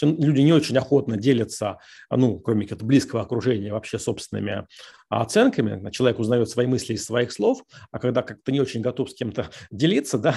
[0.01, 4.65] люди не очень охотно делятся, ну, кроме как близкого окружения, вообще собственными
[5.09, 5.91] оценками.
[5.91, 9.49] Человек узнает свои мысли из своих слов, а когда как-то не очень готов с кем-то
[9.71, 10.35] делиться, да,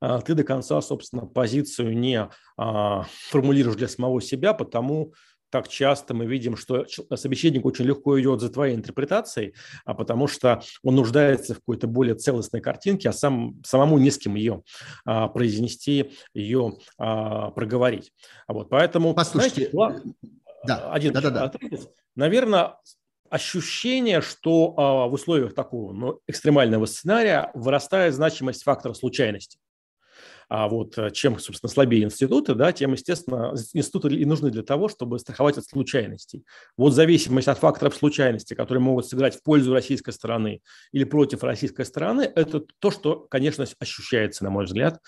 [0.00, 5.12] э, ты до конца, собственно, позицию не э, формулируешь для самого себя, потому
[5.56, 9.54] так часто мы видим, что собеседник очень легко идет за твоей интерпретацией,
[9.86, 14.18] а потому что он нуждается в какой-то более целостной картинке, а сам, самому не с
[14.18, 14.62] кем ее
[15.06, 18.12] а, произнести, ее а, проговорить.
[18.46, 20.02] А вот, поэтому, Послушайте, знаете,
[20.64, 21.52] да, один да, да, да.
[22.16, 22.74] наверное,
[23.30, 29.58] ощущение, что а, в условиях такого ну, экстремального сценария вырастает значимость фактора случайности.
[30.48, 34.88] А вот э, чем, собственно, слабее институты, да, тем, естественно, институты и нужны для того,
[34.88, 36.44] чтобы страховать от случайностей.
[36.76, 40.60] Вот зависимость от факторов случайности, которые могут сыграть в пользу российской стороны
[40.92, 45.00] или против российской стороны, это то, что, конечно, ощущается, на мой взгляд,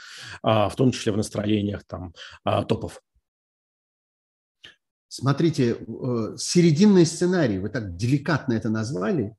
[0.43, 3.01] а, в том числе в настроениях там а, топов.
[5.11, 9.35] Смотрите, э, серединный сценарий, вы так деликатно это назвали,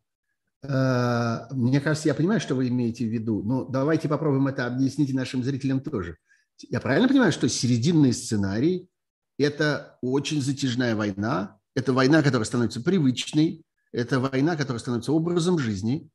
[0.62, 5.44] мне кажется, я понимаю, что вы имеете в виду, но давайте попробуем это объяснить нашим
[5.44, 6.18] зрителям тоже.
[6.70, 8.90] Я правильно понимаю, что серединный сценарий–
[9.38, 16.10] это очень затяжная война, это война, которая становится привычной, это война, которая становится образом жизни,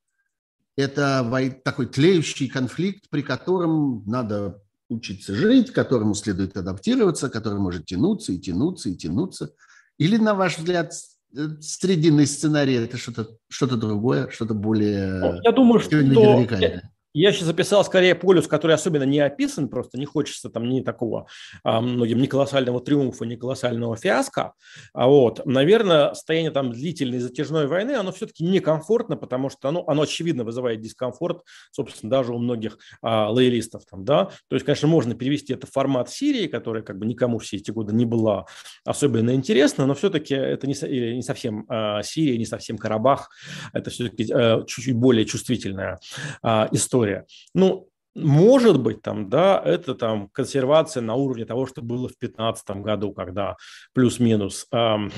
[0.77, 1.27] это
[1.65, 8.39] такой тлеющий конфликт, при котором надо учиться жить, которому следует адаптироваться, который может тянуться и
[8.39, 9.55] тянуться и тянуться.
[9.97, 10.93] Или, на ваш взгляд,
[11.61, 15.41] срединный сценарий это что-то что другое, что-то более...
[15.43, 15.97] Я думаю, что
[17.15, 21.29] я сейчас записал скорее полюс, который особенно не описан, просто не хочется там ни такого
[21.63, 24.55] а, многим ни колоссального триумфа, ни колоссального фиаско.
[24.93, 30.03] А вот, наверное, состояние там длительной затяжной войны, оно все-таки некомфортно, потому что оно, оно
[30.03, 34.31] очевидно вызывает дискомфорт, собственно, даже у многих а, лоялистов там, да.
[34.49, 37.71] То есть, конечно, можно перевести это в формат Сирии, которая как бы никому все эти
[37.71, 38.47] годы не была
[38.85, 40.75] особенно интересна, но все-таки это не,
[41.15, 43.31] не совсем а, Сирия, не совсем Карабах,
[43.73, 46.01] это все-таки а, чуть-чуть более чувствительная
[46.43, 47.27] а, история история.
[47.55, 52.71] Ну, может быть, там, да, это там консервация на уровне того, что было в 2015
[52.83, 53.57] году, когда
[53.93, 55.11] плюс-минус эм,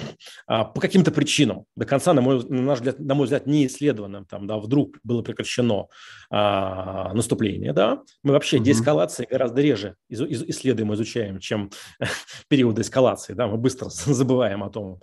[0.48, 3.66] э, по каким-то причинам до конца, на мой, на, наш взгляд, на мой взгляд, не
[3.66, 5.88] исследованным, там, да, вдруг было прекращено
[6.30, 8.02] э, наступление, да.
[8.22, 8.62] Мы вообще mm-hmm.
[8.62, 11.70] деэскалации гораздо реже из, из, исследуем, изучаем, чем
[12.48, 13.46] периоды эскалации, да.
[13.46, 15.00] Мы быстро забываем о том,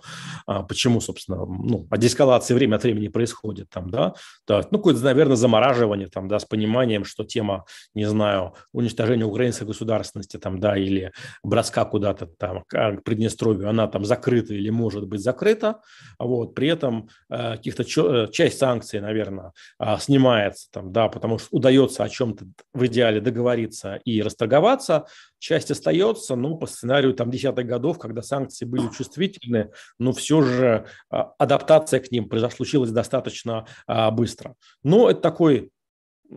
[0.48, 4.14] э, почему, собственно, ну, о деэскалации время от времени происходит, там, да.
[4.48, 9.64] да ну, какое-то, наверное, замораживание, там, да, с пониманием, что тема не знаю, уничтожения украинской
[9.64, 15.20] государственности там, да, или броска куда-то там к Приднестровью, она там закрыта или может быть
[15.20, 15.80] закрыта,
[16.18, 21.48] вот, при этом э, каких-то э, часть санкций, наверное, э, снимается там, да, потому что
[21.50, 25.06] удается о чем-то в идеале договориться и расторговаться,
[25.38, 30.86] часть остается, ну, по сценарию там десятых годов, когда санкции были чувствительны, но все же
[31.10, 33.66] адаптация к ним произошла, случилась достаточно
[34.12, 34.54] быстро.
[34.82, 35.70] Но это такой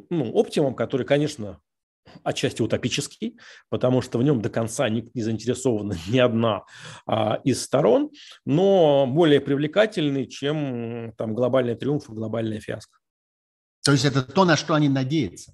[0.10, 1.60] ну, оптимум, который, конечно,
[2.24, 3.38] отчасти утопический,
[3.70, 6.64] потому что в нем до конца не, не заинтересована ни одна
[7.06, 8.10] а, из сторон,
[8.46, 12.98] но более привлекательный, чем там глобальный триумф и глобальная фиаско.
[13.84, 15.54] То есть это то, на что они надеются.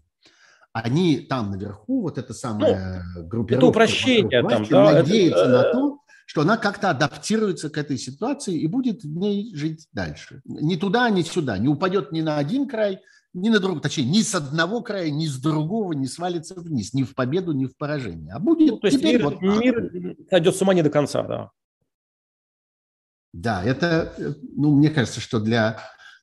[0.72, 5.72] Они там наверху, вот это самое ну, группировка, это упрощение, там, да, надеются это, на
[5.72, 10.41] то, что она как-то адаптируется к этой ситуации и будет в ней жить дальше.
[10.46, 11.60] Ни туда, ни сюда.
[11.60, 13.02] Не упадет ни на один край,
[13.34, 13.82] ни на другой.
[13.82, 16.93] Точнее, ни с одного края, ни с другого не свалится вниз.
[16.93, 18.34] Ни в победу, ни в поражение.
[18.34, 19.41] А будет ну, то есть теперь мир, вот...
[19.41, 21.52] мир сойдет с ума не до конца, да.
[23.34, 24.13] Да, это,
[24.56, 25.80] ну, мне кажется, что для,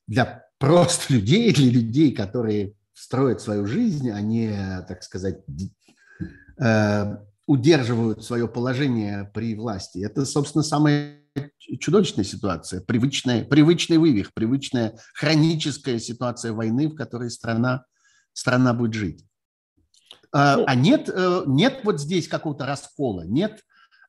[0.07, 4.49] для просто людей, для людей, которые строят свою жизнь, они,
[4.87, 5.39] так сказать,
[6.57, 9.99] э, удерживают свое положение при власти.
[9.99, 11.20] Это, собственно, самая
[11.57, 17.85] чудовищная ситуация, привычная, привычный вывих, привычная хроническая ситуация войны, в которой страна,
[18.33, 19.25] страна будет жить.
[20.33, 23.61] А, ну, а нет, э, нет вот здесь какого-то раскола, нет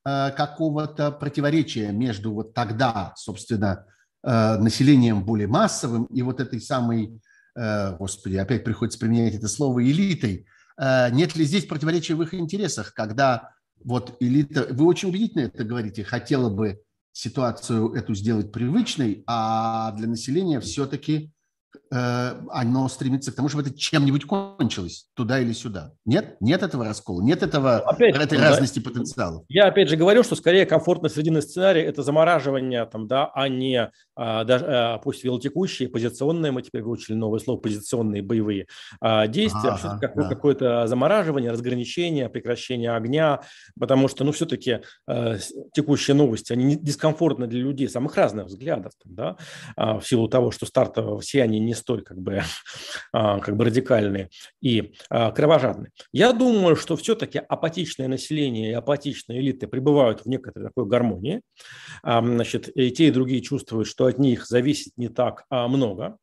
[0.04, 3.86] э, какого-то противоречия между вот тогда, собственно,
[4.22, 7.20] э, населением более массовым и вот этой самой,
[7.54, 10.46] господи, опять приходится применять это слово, элитой,
[10.78, 13.50] нет ли здесь противоречия в их интересах, когда
[13.84, 16.80] вот элита, вы очень убедительно это говорите, хотела бы
[17.12, 21.32] ситуацию эту сделать привычной, а для населения все-таки
[21.94, 25.92] оно стремится к тому, чтобы это чем-нибудь кончилось, туда или сюда.
[26.04, 26.36] Нет?
[26.40, 29.44] Нет этого раскола, нет этого, опять, этой да, разности потенциалов.
[29.48, 33.90] Я опять же говорю, что скорее комфортно срединный сценарий– это замораживание, там, да, а не
[34.14, 38.66] а, даже, а, пусть велотекущие, позиционные, мы теперь выучили новое слово, позиционные боевые
[39.00, 40.28] а, действия, ага, какое, да.
[40.28, 43.42] какое-то замораживание, разграничение, прекращение огня,
[43.78, 45.36] потому что, ну, все-таки а,
[45.74, 49.36] текущие новости, они дискомфортны для людей самых разных взглядов, там, да,
[49.76, 52.42] а, в силу того, что стартово все они не столь как бы,
[53.12, 55.90] а, как бы радикальные и а, кровожадные.
[56.12, 61.42] Я думаю, что все-таки апатичное население и апатичные элиты пребывают в некоторой такой гармонии.
[62.02, 66.16] Значит, и те, и другие чувствуют, что от них зависит не так много.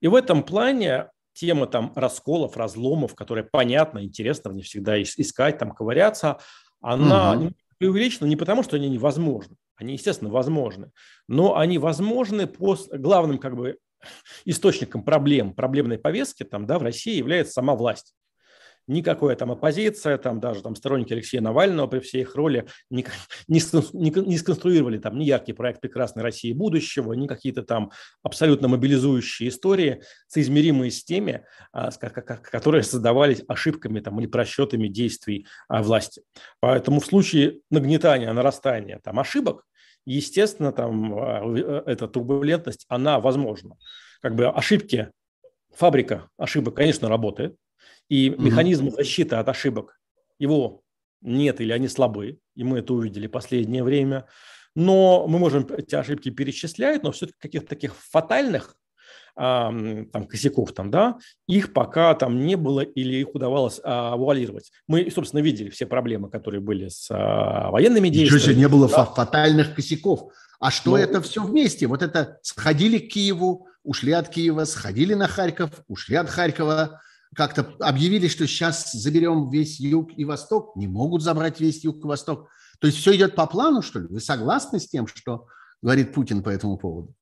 [0.00, 5.58] И в этом плане тема там расколов, разломов, которые понятно, интересно в них всегда искать,
[5.58, 6.38] там ковыряться,
[6.80, 7.52] она угу.
[7.78, 9.56] преувеличена не потому, что они невозможны.
[9.76, 10.90] Они, естественно, возможны.
[11.28, 13.78] Но они возможны по главным как бы
[14.44, 18.14] источником проблем, проблемной повестки там, да, в России является сама власть.
[18.88, 23.06] Никакая там оппозиция, там даже там сторонники Алексея Навального при всей их роли не,
[23.60, 27.92] сконструировали там ни яркий проект прекрасной России будущего, ни какие-то там
[28.24, 35.80] абсолютно мобилизующие истории, соизмеримые с теми, а, которые создавались ошибками там, или просчетами действий а,
[35.80, 36.22] власти.
[36.58, 39.64] Поэтому в случае нагнетания, нарастания там, ошибок,
[40.04, 43.76] естественно, там а, э, эта турбулентность, она возможна.
[44.20, 45.10] Как бы ошибки,
[45.74, 47.56] фабрика ошибок, конечно, работает,
[48.08, 49.98] и механизм защиты от ошибок,
[50.38, 50.82] его
[51.20, 54.26] нет или они слабы, и мы это увидели последнее время.
[54.74, 58.74] Но мы можем эти ошибки перечислять, но все-таки каких-то таких фатальных
[59.34, 64.70] там, косяков, там, да, их пока там не было или их удавалось а, вуалировать.
[64.86, 68.40] Мы, собственно, видели все проблемы, которые были с а, военными действиями.
[68.40, 69.04] Ничего себе, не было да?
[69.06, 70.32] фатальных косяков.
[70.60, 70.96] А что Но...
[70.96, 71.86] Ну, это все вместе?
[71.86, 77.00] Вот это сходили к Киеву, ушли от Киева, сходили на Харьков, ушли от Харькова,
[77.34, 80.76] как-то объявили, что сейчас заберем весь юг и восток.
[80.76, 82.48] Не могут забрать весь юг и восток.
[82.80, 84.08] То есть все идет по плану, что ли?
[84.08, 85.46] Вы согласны с тем, что
[85.80, 87.14] говорит Путин по этому поводу?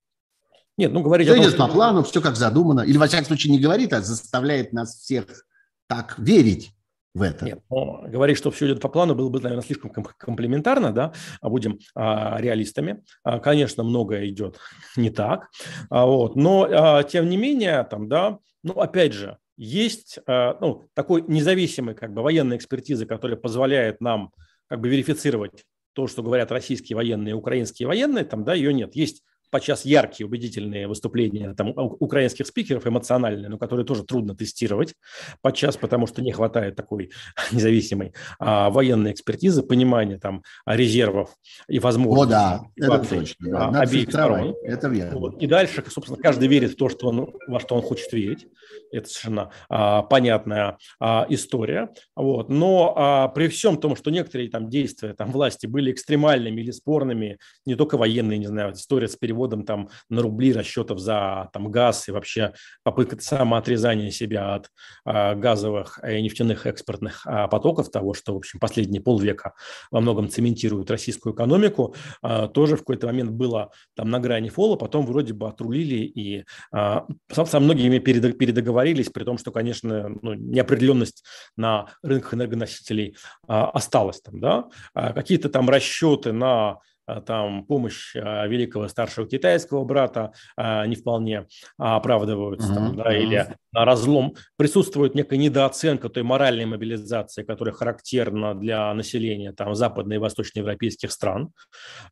[0.80, 1.66] Нет, ну говорить все о том, идет что...
[1.66, 2.80] по плану, все как задумано.
[2.80, 5.44] Или, во всяком случае, не говорит, а заставляет нас всех
[5.86, 6.72] так верить
[7.12, 7.44] в это.
[7.44, 11.12] Нет, но говорить, что все идет по плану, было бы, наверное, слишком комплементарно, да,
[11.42, 13.02] а будем а, реалистами.
[13.22, 14.58] А, конечно, многое идет
[14.96, 15.50] не так,
[15.90, 20.88] а, вот, но, а, тем не менее, там, да, ну, опять же, есть а, ну,
[20.94, 24.32] такой независимый как бы военной экспертизы, которая позволяет нам
[24.66, 28.96] как бы верифицировать то, что говорят российские военные украинские военные, там, да, ее нет.
[28.96, 34.94] Есть подчас яркие, убедительные выступления там, украинских спикеров, эмоциональные, но которые тоже трудно тестировать
[35.42, 37.10] подчас, потому что не хватает такой
[37.52, 41.30] независимой а, военной экспертизы, понимания там резервов
[41.68, 42.22] и возможностей.
[42.22, 43.50] О, да, это точно.
[43.50, 43.68] Да.
[43.68, 44.54] А, обеих сторон.
[44.62, 45.18] Это верно.
[45.18, 45.42] Вот.
[45.42, 48.46] И дальше, собственно, каждый верит в то, что он, во что он хочет верить.
[48.92, 51.90] Это совершенно а, понятная а, история.
[52.16, 52.48] Вот.
[52.48, 57.38] Но а, при всем том, что некоторые там действия там, власти были экстремальными или спорными,
[57.66, 61.70] не только военные, не знаю, история с переводом переводом там на рубли расчетов за там
[61.70, 64.70] газ и вообще попытка самоотрезания себя от
[65.04, 69.54] а, газовых и нефтяных экспортных а, потоков, того, что, в общем, последние полвека
[69.90, 74.76] во многом цементирует российскую экономику, а, тоже в какой-то момент было там на грани фола,
[74.76, 81.24] потом вроде бы отрулили и а, со, многими передоговорились, при том, что, конечно, ну, неопределенность
[81.56, 83.16] на рынках энергоносителей
[83.48, 84.64] а, осталась там, да,
[84.94, 86.78] а, какие-то там расчеты на
[87.26, 91.46] там помощь великого старшего китайского брата не вполне
[91.78, 94.34] оправдываются, там, да, или разлом.
[94.56, 101.52] Присутствует некая недооценка той моральной мобилизации, которая характерна для населения там, западно- и восточноевропейских стран.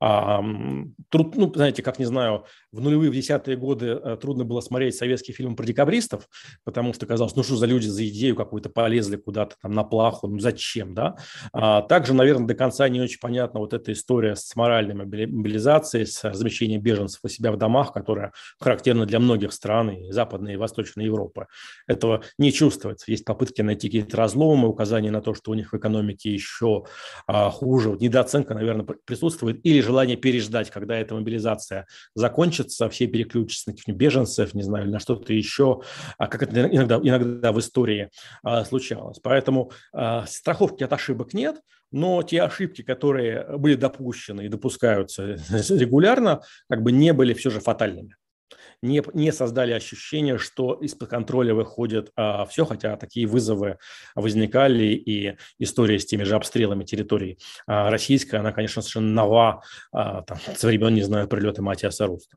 [0.01, 5.33] Труд, ну, знаете, как не знаю, в нулевые, в десятые годы трудно было смотреть советский
[5.33, 6.29] фильм про декабристов,
[6.65, 10.29] потому что казалось, ну что за люди за идею какую-то полезли куда-то там на плаху,
[10.29, 11.17] ну зачем, да?
[11.53, 16.25] А также, наверное, до конца не очень понятна вот эта история с моральной мобилизацией, с
[16.25, 21.05] размещением беженцев у себя в домах, которая характерна для многих стран и Западной и Восточной
[21.05, 21.47] Европы.
[21.87, 23.11] Этого не чувствуется.
[23.11, 26.85] Есть попытки найти какие-то разломы, указания на то, что у них в экономике еще
[27.27, 27.91] а, хуже.
[27.91, 29.65] Вот недооценка, наверное, присутствует.
[29.65, 34.99] Или желание переждать, когда эта мобилизация закончится, все переключатся на каких-нибудь беженцев, не знаю, на
[35.01, 35.83] что-то еще,
[36.19, 38.11] а как это иногда, иногда в истории
[38.43, 39.19] а, случалось.
[39.23, 41.61] Поэтому а, страховки от ошибок нет,
[41.91, 45.25] но те ошибки, которые были допущены и допускаются
[45.71, 48.17] регулярно, как бы не были все же фатальными
[48.83, 53.79] не, не создали ощущение, что из-под контроля выходит а, все, хотя такие вызовы
[54.15, 59.63] возникали, и история с теми же обстрелами территорий а, российская, она, конечно, совершенно нова
[59.93, 62.37] а, там, со времен, не знаю, прилета Матиаса Руста.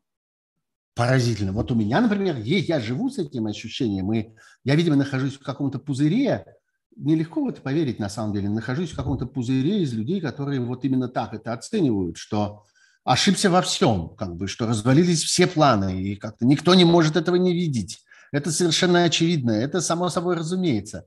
[0.93, 1.53] Поразительно.
[1.53, 4.29] Вот у меня, например, есть, я живу с этим ощущением, и
[4.65, 6.45] я, видимо, нахожусь в каком-то пузыре,
[6.95, 10.83] нелегко в это поверить, на самом деле, нахожусь в каком-то пузыре из людей, которые вот
[10.85, 12.63] именно так это оценивают, что
[13.03, 17.35] ошибся во всем, как бы, что развалились все планы, и как-то никто не может этого
[17.35, 18.03] не видеть.
[18.31, 21.05] Это совершенно очевидно, это само собой разумеется.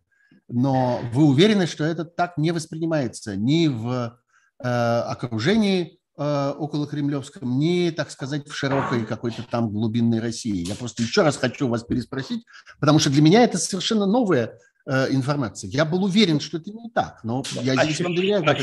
[0.48, 4.18] Но вы уверены, что это так не воспринимается ни в
[4.62, 10.66] э, окружении э, около Кремлевском, ни, так сказать, в широкой какой-то там глубинной России?
[10.66, 12.44] Я просто еще раз хочу вас переспросить,
[12.78, 15.68] потому что для меня это совершенно новое информации.
[15.68, 18.06] Я был уверен, что это не так, но я здесь Ощущ...
[18.06, 18.58] доверяю как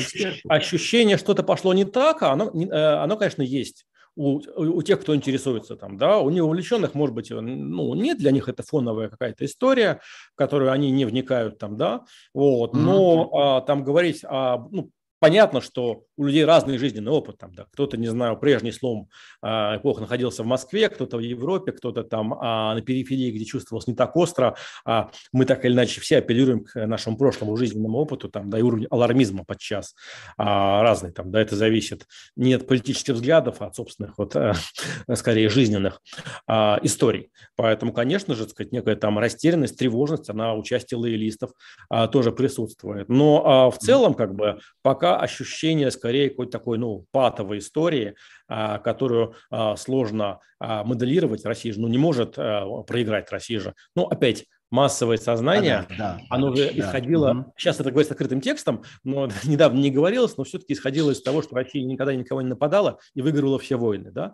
[0.49, 3.85] Ощущение, что-то пошло не так, а оно, э, оно конечно, есть.
[4.15, 8.49] У, у тех, кто интересуется там, да, у неувлеченных, может быть, ну, нет для них
[8.49, 10.01] это фоновая какая-то история,
[10.33, 12.01] в которую они не вникают там, да,
[12.33, 13.39] вот, но mm-hmm.
[13.39, 14.91] а, там говорить о, ну,
[15.21, 17.37] понятно, что у людей разный жизненный опыт.
[17.37, 17.65] Там, да.
[17.71, 19.07] Кто-то, не знаю, прежний слом
[19.43, 23.87] э, эпох находился в Москве, кто-то в Европе, кто-то там э, на периферии, где чувствовалось
[23.87, 24.55] не так остро.
[24.83, 28.63] А мы так или иначе все апеллируем к нашему прошлому жизненному опыту, там, да, и
[28.63, 29.93] уровень алармизма подчас
[30.37, 31.11] а, разный.
[31.11, 34.55] Там, да, это зависит не от политических взглядов, а от собственных, вот, а,
[35.15, 36.01] скорее, жизненных
[36.47, 37.29] а, историй.
[37.55, 41.51] Поэтому, конечно же, сказать, некая там растерянность, тревожность, она у части лоялистов
[41.89, 43.07] а, тоже присутствует.
[43.07, 48.15] Но а, в целом, как бы, пока ощущение скорее какой-то такой, ну, патовой истории,
[48.47, 51.45] а, которую а, сложно а, моделировать.
[51.45, 53.73] Россия же ну, не может проиграть Россия же.
[53.95, 57.53] Ну, опять, массовое сознание, да, да, оно же да, исходило, угу.
[57.57, 61.55] сейчас это говорится открытым текстом, но недавно не говорилось, но все-таки исходило из того, что
[61.55, 64.11] Россия никогда никого не нападала и выигрывала все войны.
[64.11, 64.33] Да?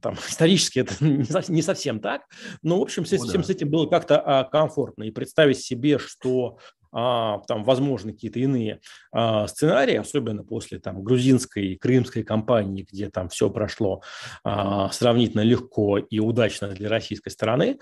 [0.00, 0.94] Там, исторически это
[1.52, 2.22] не совсем так,
[2.62, 3.46] но, в общем, с, О, всем да.
[3.46, 5.02] с этим было как-то комфортно.
[5.02, 6.58] И представить себе, что
[6.92, 8.80] там возможны какие-то иные
[9.10, 14.02] а, сценарии, особенно после там грузинской и крымской кампании, где там все прошло
[14.44, 17.78] а, сравнительно легко и удачно для российской стороны,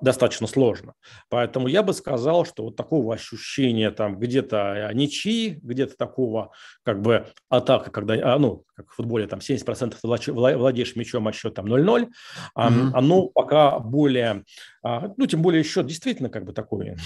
[0.00, 0.94] достаточно сложно.
[1.28, 7.26] Поэтому я бы сказал, что вот такого ощущения там где-то ничьи, где-то такого как бы
[7.48, 12.90] атака, когда, ну, как в футболе, там 70% владеешь мячом, а счет там 0-0, mm-hmm.
[12.94, 14.44] оно пока более,
[14.82, 16.96] ну, тем более счет действительно как бы такой,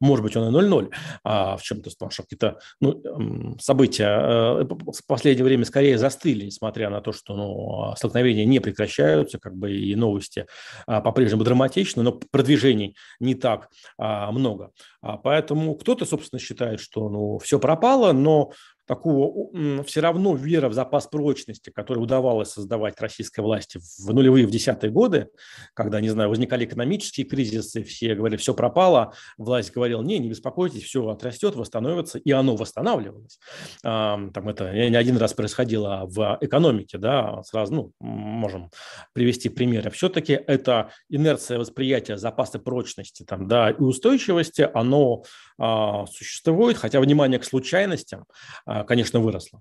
[0.00, 0.89] может быть, он и 0-0,
[1.24, 6.90] а в чем-то, потому что какие-то ну, события э, в последнее время скорее застыли, несмотря
[6.90, 10.46] на то, что ну, столкновения не прекращаются, как бы и новости
[10.86, 13.68] а, по-прежнему драматичны, но продвижений не так
[13.98, 14.70] а, много.
[15.00, 18.52] Поэтому кто-то, собственно, считает, что ну, все пропало, но
[18.90, 24.50] такого все равно вера в запас прочности, который удавалось создавать российской власти в нулевые, в
[24.50, 25.28] десятые годы,
[25.74, 30.82] когда, не знаю, возникали экономические кризисы, все говорили, все пропало, власть говорила, не, не беспокойтесь,
[30.82, 33.38] все отрастет, восстановится, и оно восстанавливалось.
[33.82, 38.72] Там это не один раз происходило в экономике, да, сразу, ну, можем
[39.12, 39.90] привести примеры.
[39.90, 45.22] Все-таки это инерция восприятия запаса прочности там, да, и устойчивости, оно
[45.62, 48.24] а, существует, хотя внимание к случайностям
[48.64, 49.60] а, конечно, выросла.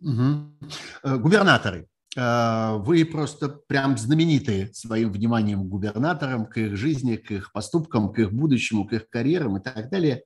[0.00, 1.18] Угу.
[1.18, 1.88] Губернаторы.
[2.16, 8.12] Э, вы просто прям знаменитые своим вниманием к губернаторам, к их жизни, к их поступкам,
[8.12, 10.22] к их будущему, к их карьерам и так далее.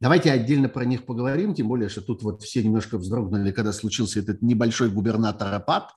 [0.00, 4.20] Давайте отдельно про них поговорим, тем более, что тут вот все немножко вздрогнули, когда случился
[4.20, 5.90] этот небольшой губернатор-апат.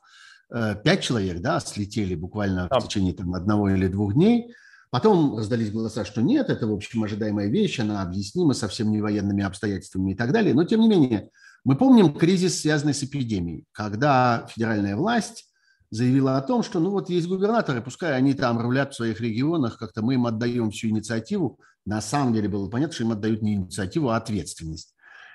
[0.52, 4.54] Э, пять человек, да, слетели буквально в течение там, одного или двух дней–
[4.92, 9.44] Потом раздались голоса, что нет, это, в общем, ожидаемая вещь, она объяснима совсем не военными
[9.44, 10.54] обстоятельствами и так далее.
[10.54, 11.30] Но, тем не менее,
[11.66, 15.46] Мы помним кризис, связанный с эпидемией, когда федеральная власть
[15.92, 19.78] заявила о том, что ну вот есть губернаторы, пускай они там рулят в своих регионах,
[19.78, 21.60] как-то мы им отдаем всю инициативу.
[21.86, 24.94] На самом деле было понятно, что им отдают не инициативу, а ответственность.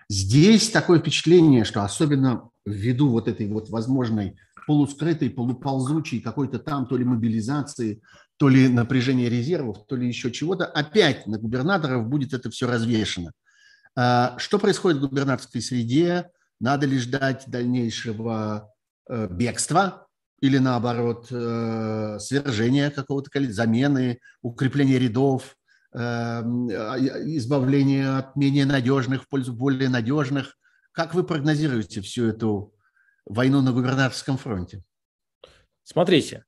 [0.09, 4.37] Здесь такое впечатление, что особенно ввиду вот этой вот возможной
[4.67, 8.03] полускрытой, полуползучей какой-то там то ли мобилизации,
[8.37, 13.33] то ли напряжения резервов, то ли еще чего-то, опять на губернаторов будет это все развешено.
[13.97, 16.31] А, что происходит в губернаторской среде?
[16.61, 18.71] Надо ли ждать дальнейшего
[19.09, 20.07] э, бегства
[20.41, 25.57] или наоборот э, свержения какого-то количества, замены, укрепления рядов,
[25.97, 30.57] а, избавления от менее надежных в пользу более надежных.
[30.93, 32.74] Как вы прогнозируете всю эту
[33.27, 34.83] войну на губернаторском фронте?
[35.83, 36.45] Смотрите,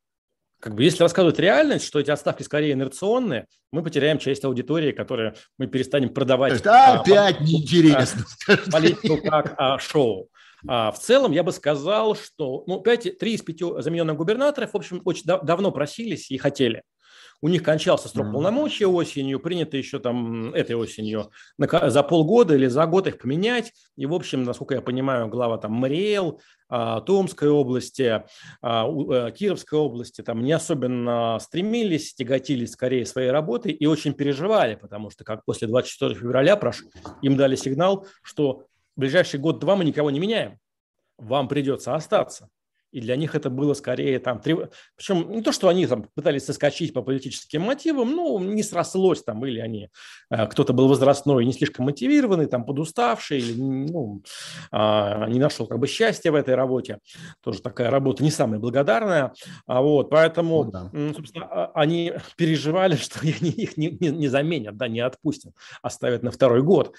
[0.60, 5.34] как бы если рассказывать реальность, что эти отставки скорее инерционные, мы потеряем часть аудитории, которую
[5.58, 6.54] мы перестанем продавать.
[6.54, 8.24] Есть, а, опять а, неинтересно.
[8.72, 10.30] Политику как а, шоу.
[10.66, 14.76] А, в целом, я бы сказал, что ну, 5, 3 из 5 замененных губернаторов, в
[14.76, 16.82] общем, очень да, давно просились и хотели.
[17.40, 22.86] У них кончался срок полномочий осенью, принято еще там этой осенью за полгода или за
[22.86, 23.72] год их поменять.
[23.96, 28.24] И, в общем, насколько я понимаю, глава там Мариэл, а, Томской области,
[28.62, 34.74] а, э, Кировской области там не особенно стремились, тяготились скорее своей работой и очень переживали,
[34.74, 36.86] потому что как после 24 февраля прошу,
[37.22, 38.64] им дали сигнал, что
[38.96, 40.58] в ближайший год-два мы никого не меняем,
[41.18, 42.48] вам придется остаться.
[42.96, 44.40] И для них это было скорее там...
[44.40, 49.44] Причем не то, что они там пытались соскочить по политическим мотивам, ну, не срослось там,
[49.44, 49.90] или они...
[50.30, 54.22] Э, кто-то был возрастной, не слишком мотивированный, там, подуставший, или ну,
[54.72, 57.00] а, не нашел как бы счастья в этой работе.
[57.42, 59.34] Тоже такая работа не самая благодарная.
[59.66, 60.90] А вот, поэтому, ну, да.
[61.14, 66.30] собственно, а, они переживали, что их не, не, не заменят, да, не отпустят, оставят на
[66.30, 66.94] второй год.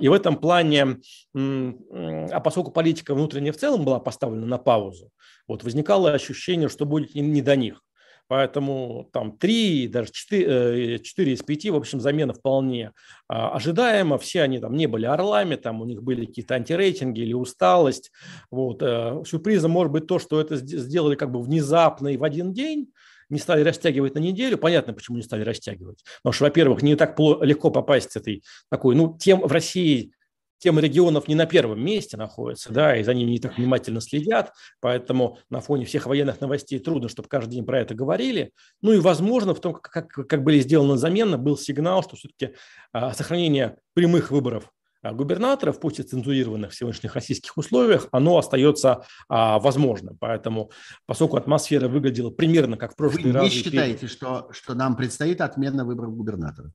[0.00, 0.96] И в этом плане,
[1.34, 5.10] а поскольку политика внутренняя в целом была поставлена на паузу,
[5.46, 7.82] вот возникало ощущение, что будет не до них.
[8.28, 12.92] Поэтому там 3, даже 4, 4 э, из 5, в общем, замена вполне
[13.28, 14.18] а, ожидаема.
[14.18, 18.10] Все они там не были орлами, там у них были какие-то антирейтинги или усталость.
[18.50, 18.82] Вот.
[18.82, 22.90] Э, сюрпризом может быть то, что это сделали как бы внезапно и в один день,
[23.28, 24.58] не стали растягивать на неделю.
[24.58, 26.02] Понятно, почему не стали растягивать.
[26.22, 30.12] Потому что, во-первых, не так легко попасть этой такой, ну, тем в России
[30.58, 34.52] тема регионов не на первом месте находится, да, и за ними не так внимательно следят,
[34.80, 38.52] поэтому на фоне всех военных новостей трудно, чтобы каждый день про это говорили.
[38.82, 42.54] Ну и, возможно, в том, как, как были сделаны замены, был сигнал, что все-таки
[42.92, 44.70] а, сохранение прямых выборов
[45.02, 50.16] а, губернаторов, пусть и цензурированных в сегодняшних российских условиях, оно остается а, возможным.
[50.18, 50.70] Поэтому,
[51.06, 53.42] поскольку атмосфера выглядела примерно как в прошлый раз...
[53.42, 56.72] Вы не считаете, что, что нам предстоит отмена выборов губернаторов?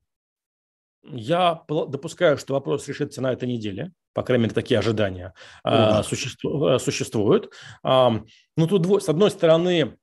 [1.04, 5.34] Я допускаю, что вопрос решится на этой неделе, по крайней мере, такие ожидания
[5.64, 6.04] да.
[6.04, 7.52] существуют.
[7.84, 9.98] Ну, тут, с одной стороны,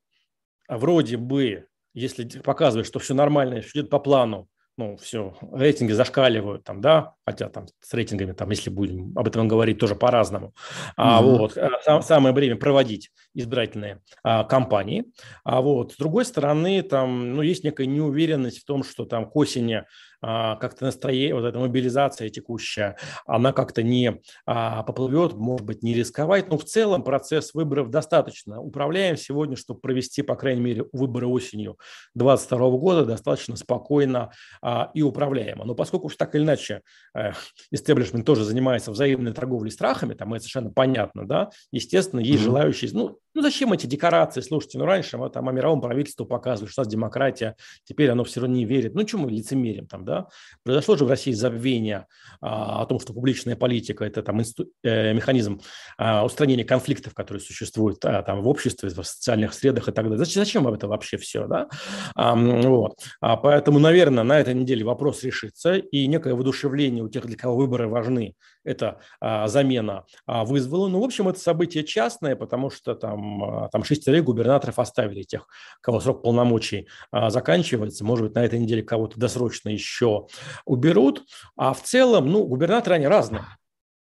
[0.69, 6.63] вроде бы, если показывает, что все нормально, все идет по плану, ну, все, рейтинги зашкаливают
[6.63, 10.47] там, да, хотя там с рейтингами, там, если будем об этом говорить, тоже по-разному.
[10.47, 10.93] Mm-hmm.
[10.97, 15.07] А, вот, э, сам, самое время проводить избирательные а, кампании.
[15.43, 19.35] А вот, с другой стороны, там, ну, есть некая неуверенность в том, что там к
[19.35, 19.83] осени
[20.21, 22.97] как-то настроение, вот эта мобилизация текущая,
[23.27, 26.49] она как-то не а, поплывет, может быть, не рисковать.
[26.49, 31.79] Но в целом процесс выборов достаточно управляем сегодня, чтобы провести, по крайней мере, выборы осенью
[32.15, 34.31] 2022 года достаточно спокойно
[34.63, 35.65] а, и управляемо.
[35.65, 36.83] Но поскольку уж так или иначе
[37.15, 37.33] э,
[37.71, 42.45] истеблишмент тоже занимается взаимной торговлей страхами, там это совершенно понятно, да, естественно, есть mm-hmm.
[42.45, 44.41] желающие, ну, ну, зачем эти декорации?
[44.41, 47.55] Слушайте, ну, раньше мы там о мировом правительству показывали, что у нас демократия,
[47.85, 48.97] теперь оно все равно не верит.
[48.97, 50.27] Ну, чему мы лицемерим там, да?
[50.65, 52.07] Произошло же в России забвение
[52.41, 55.61] а, о том, что публичная политика– это там инсту, э, механизм
[55.97, 60.19] а, устранения конфликтов, которые существуют а, там в обществе, в социальных средах и так далее.
[60.19, 61.69] Зачем, зачем это вообще все, да?
[62.15, 62.99] А, вот.
[63.21, 67.57] А, поэтому, наверное, на этой неделе вопрос решится, и некое воодушевление у тех, для кого
[67.57, 68.35] выборы важны,
[68.69, 70.89] это а, замена а, вызвала.
[70.89, 75.49] Ну, в общем, это событие частное, потому что там а, там, шестерых губернаторов оставили, тех,
[75.81, 78.05] кого срок полномочий а, заканчивается.
[78.05, 80.27] Может быть, на этой неделе кого-то досрочно еще
[80.65, 81.25] уберут.
[81.57, 83.45] А в целом, ну, губернаторы, они разные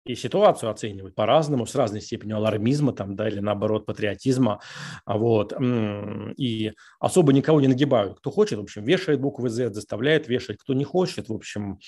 [0.05, 4.59] и ситуацию оценивают по-разному, с разной степенью алармизма там, да, или наоборот патриотизма.
[5.05, 5.53] А вот.
[6.37, 8.17] И особо никого не нагибают.
[8.17, 10.57] Кто хочет, в общем, вешает буквы Z, заставляет вешать.
[10.57, 11.79] Кто не хочет, в общем,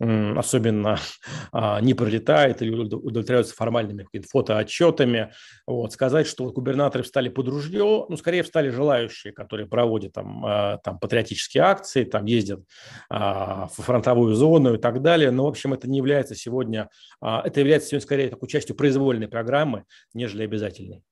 [0.00, 0.98] особенно
[1.52, 5.32] а, не пролетает или удовлетворяются формальными фотоотчетами.
[5.66, 5.92] Вот.
[5.92, 10.98] Сказать, что губернаторы встали под ружье, ну, скорее встали желающие, которые проводят там, а, там
[10.98, 12.60] патриотические акции, там ездят
[13.08, 15.30] в фронтовую зону и так далее.
[15.30, 16.88] Но, в общем, это не является сегодня,
[17.20, 19.84] это является сегодня скорее такой частью произвольной программы,
[20.14, 21.02] нежели обязательной.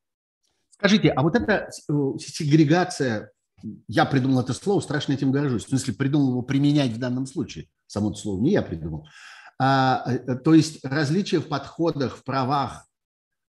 [0.70, 3.32] Скажите, а вот эта сегрегация,
[3.88, 7.68] я придумал это слово, страшно этим горжусь, в смысле придумал его применять в данном случае,
[7.86, 9.07] само это слово не я придумал,
[9.61, 12.86] а, э, то есть различия в подходах, в правах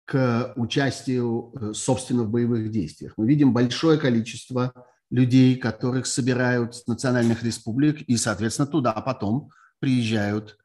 [0.06, 3.12] к участию, э, собственно, в боевых действиях.
[3.18, 4.72] Мы видим большое количество
[5.10, 10.56] людей, которых собирают с национальных республик, и, соответственно, туда потом приезжают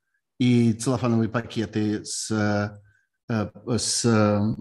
[0.43, 2.29] и целлофановые пакеты с,
[3.29, 4.55] э, с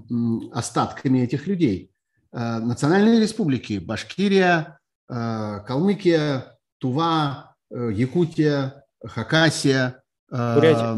[0.52, 1.90] остатками этих людей.
[2.32, 10.96] Национальные республики– Башкирия, Калмыкия, Тува, Якутия, Хакасия– Бурятия.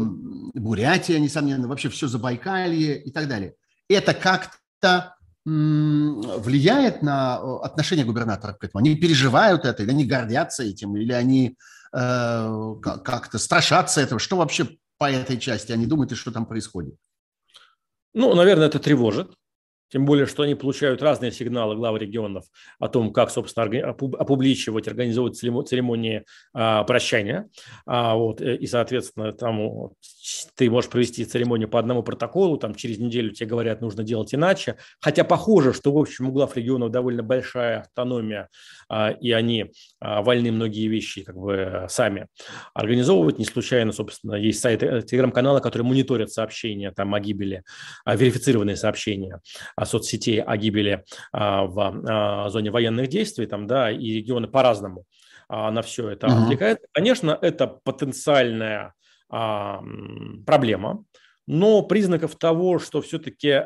[0.53, 3.55] Бурятия, несомненно, вообще все Забайкалье и так далее.
[3.89, 5.15] Это как-то
[5.45, 8.79] влияет на отношение губернаторов к этому?
[8.79, 11.53] Они переживают это, или они гордятся этим, или они э,
[11.95, 14.19] как-то страшатся этого?
[14.19, 14.67] Что вообще
[14.97, 16.95] по этой части они думают и что там происходит?
[18.13, 19.33] Ну, наверное, это тревожит.
[19.89, 22.45] Тем более, что они получают разные сигналы главы регионов
[22.79, 27.49] о том, как, собственно, опубличивать, организовывать церемонии а, прощания.
[27.85, 29.91] А, вот, э, и, соответственно, там
[30.55, 34.77] ты можешь провести церемонию по одному протоколу, там через неделю тебе говорят, нужно делать иначе.
[34.99, 38.49] Хотя похоже, что, в общем, у глав регионов довольно большая автономия,
[38.89, 42.27] а, и они а, вольны многие вещи как бы сами
[42.73, 43.39] организовывать.
[43.39, 47.63] Не случайно, собственно, есть сайты, э, телеграм-каналы, которые мониторят сообщения там, о гибели,
[48.03, 49.41] а, верифицированные сообщения
[49.83, 51.03] соцсетей о гибели
[51.33, 55.05] а, в а, зоне военных действий, там, да, и регионы по-разному
[55.49, 56.43] а, на все это uh-huh.
[56.43, 56.79] отвлекают.
[56.93, 58.93] Конечно, это потенциальная
[59.27, 61.03] проблема,
[61.47, 63.59] но признаков того, что все-таки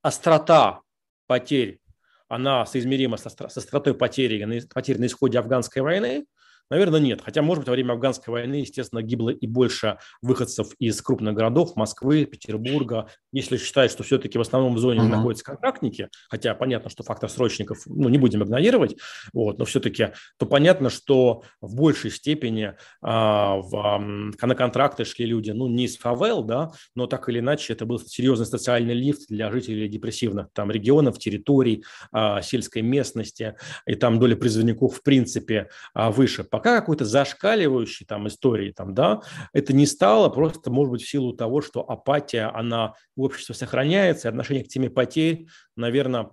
[0.00, 0.80] острота
[1.26, 1.78] потерь,
[2.26, 6.24] она соизмерима со, со остротой потери, потерь на исходе афганской войны,
[6.72, 7.20] Наверное, нет.
[7.22, 11.76] Хотя, может быть, во время афганской войны, естественно, гибло и больше выходцев из крупных городов,
[11.76, 13.08] Москвы, Петербурга.
[13.30, 15.08] Если считать, что все-таки в основном в зоне uh-huh.
[15.08, 18.96] находятся контрактники, хотя понятно, что фактор срочников, ну, не будем игнорировать,
[19.34, 25.26] вот, но все-таки, то понятно, что в большей степени а, в, а, на контракты шли
[25.26, 29.28] люди, ну, не из фавел, да, но так или иначе это был серьезный социальный лифт
[29.28, 35.68] для жителей депрессивных там регионов, территорий, а, сельской местности, и там доля призывников в принципе
[35.92, 36.44] а, выше.
[36.44, 41.08] По пока какой-то зашкаливающей там истории там, да, это не стало просто, может быть, в
[41.08, 46.30] силу того, что апатия, она в обществе сохраняется, и отношение к теме потерь, наверное,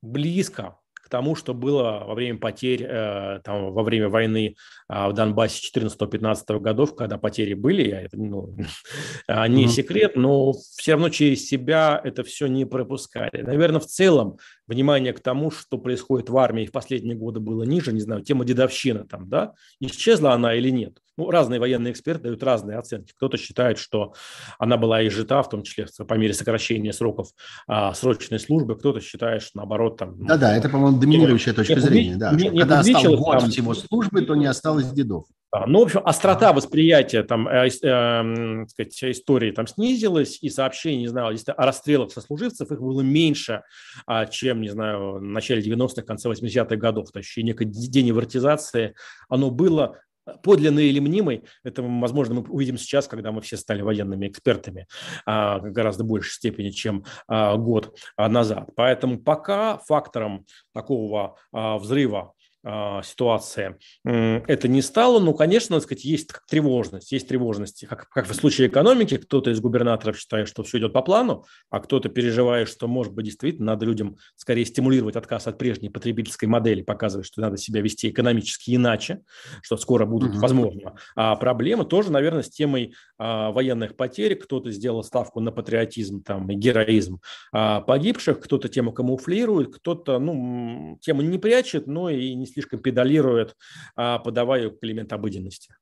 [0.00, 4.56] близко к тому, что было во время потерь, э, там, во время войны
[4.88, 8.56] э, в Донбассе 14-15 годов, когда потери были, это ну,
[9.28, 9.68] не mm-hmm.
[9.68, 13.42] секрет, но все равно через себя это все не пропускали.
[13.42, 17.92] Наверное, в целом внимание к тому, что происходит в армии в последние годы было ниже,
[17.92, 20.98] не знаю, тема дедовщина там, да, исчезла она или нет.
[21.16, 23.12] Ну, разные военные эксперты дают разные оценки.
[23.16, 24.14] Кто-то считает, что
[24.58, 27.28] она была изжита, в том числе по мере сокращения сроков
[27.66, 28.76] а, срочной службы.
[28.76, 30.26] Кто-то считает, что наоборот там...
[30.26, 32.16] Да-да, это, по-моему, доминирующая не, точка не, зрения.
[32.16, 35.24] Да, не, когда остался год там, всего службы, то не осталось дедов.
[35.66, 41.06] Ну, в общем, острота восприятия там, э, э, сказать, истории там снизилась, и сообщений, не
[41.06, 43.62] знаю, если о расстрелах сослуживцев, их было меньше,
[44.06, 47.12] а, чем, не знаю, в начале 90-х, конце 80-х годов.
[47.12, 48.94] То есть некой деневартизации
[49.28, 50.00] оно было
[50.42, 54.86] подлинный или мнимый, это, возможно, мы увидим сейчас, когда мы все стали военными экспертами
[55.26, 58.70] а, в гораздо большей степени, чем а, год назад.
[58.76, 62.32] Поэтому пока фактором такого взрыва
[62.64, 65.20] а, ситуация это не стало.
[65.20, 67.12] Ну, конечно, так сказать, есть тревожность.
[67.12, 69.16] Есть тревожность, как, как в случае экономики.
[69.16, 73.26] Кто-то из губернаторов считает, что все идет по плану, а кто-то переживает, что, может быть,
[73.26, 78.10] действительно надо людям скорее стимулировать отказ от прежней потребительской модели, показывать, что надо себя вести
[78.10, 79.20] экономически иначе,
[79.62, 80.40] что скоро будут, угу.
[80.40, 81.84] возможно, а проблемы.
[81.84, 84.34] Тоже, наверное, с темой а, военных потерь.
[84.36, 87.20] Кто-то сделал ставку на патриотизм там, и героизм
[87.52, 93.54] а, погибших, кто-то тему камуфлирует, кто-то ну, тему не прячет, но и не слишком педалирует,
[93.96, 95.74] а, подавая элемент обыденности.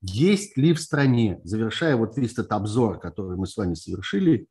[0.00, 4.48] Есть ли в стране, завершая вот весь этот обзор, который мы с вами совершили,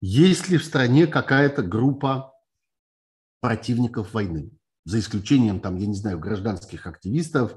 [0.00, 2.32] есть ли в стране какая-то группа
[3.40, 4.50] противников войны?
[4.84, 7.56] За исключением, там, я не знаю, гражданских активистов,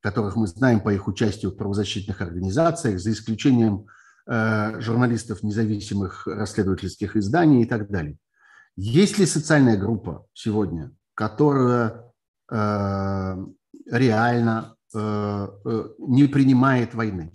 [0.00, 3.86] которых мы знаем по их участию в правозащитных организациях, за исключением
[4.26, 8.18] э, журналистов независимых расследовательских изданий и так далее.
[8.76, 12.09] Есть ли социальная группа сегодня, которая
[13.90, 17.32] реально э, э, не принимает войны.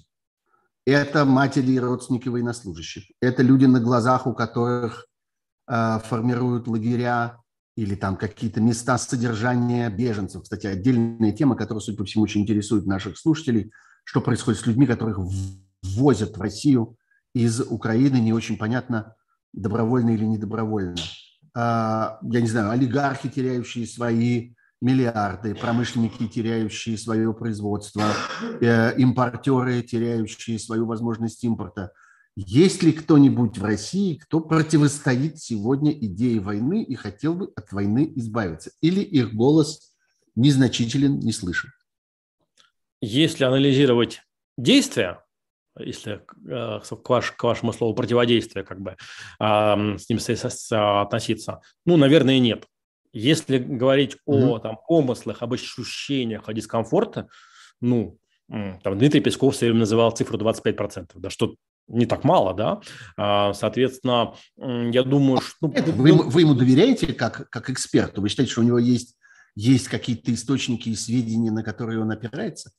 [0.86, 3.06] Это матери и родственники военнослужащих.
[3.22, 5.08] Это люди, на глазах у которых
[5.68, 7.40] формируют лагеря
[7.76, 10.44] или там какие-то места содержания беженцев.
[10.44, 13.72] Кстати, отдельная тема, которая, судя по всему, очень интересует наших слушателей,
[14.04, 15.18] что происходит с людьми, которых
[15.82, 16.98] ввозят в Россию
[17.34, 19.16] из Украины не очень понятно,
[19.54, 20.98] добровольно или недобровольно.
[21.56, 24.54] Я не знаю, олигархи, теряющие свои
[24.86, 28.04] миллиарды, промышленники, теряющие свое производство,
[28.62, 31.92] э, импортеры, теряющие свою возможность импорта.
[32.36, 38.12] Есть ли кто-нибудь в России, кто противостоит сегодня идее войны и хотел бы от войны
[38.16, 38.72] избавиться?
[38.82, 39.96] Или их голос
[40.36, 41.72] незначителен, не слышен?
[43.02, 44.22] Если анализировать
[44.56, 45.24] действия,
[45.80, 48.96] если э, к, ваш, к вашему слову противодействие, как бы
[49.40, 50.20] с ним
[51.02, 52.68] относиться, ну, наверное, нет.
[53.16, 54.50] Если говорить mm-hmm.
[54.50, 57.28] о там, помыслах, об ощущениях, о дискомфорте,
[57.80, 58.18] ну,
[58.50, 61.56] там Дмитрий Песков все время называл цифру 25%, да что
[61.88, 62.82] не так мало, да,
[63.16, 65.56] а, соответственно, я думаю, что...
[65.62, 68.22] Ну, вы, вы ему доверяете как, как эксперту?
[68.22, 69.16] Вы считаете, что у него есть,
[69.56, 72.72] есть какие-то источники и сведения, на которые он опирается?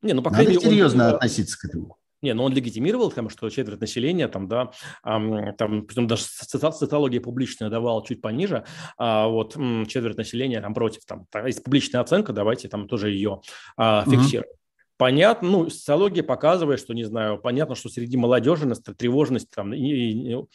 [0.00, 1.96] Не, ну, по крайней мере, серьезно он, относиться к этому.
[2.22, 4.70] Не, но он легитимировал, там, что четверть населения, там, да,
[5.02, 8.64] там, притом даже социология публичная давала чуть пониже,
[8.96, 9.54] а вот
[9.88, 13.40] четверть населения там против, там, есть публичная оценка, давайте там тоже ее
[13.76, 14.48] а, фиксируем.
[14.48, 14.58] Угу.
[14.98, 20.32] Понятно, ну, социология показывает, что, не знаю, понятно, что среди молодежи тревожность, там, и, и,
[20.32, 20.46] и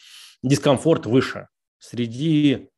[0.42, 1.50] дискомфорт выше.
[1.80, 2.70] Среди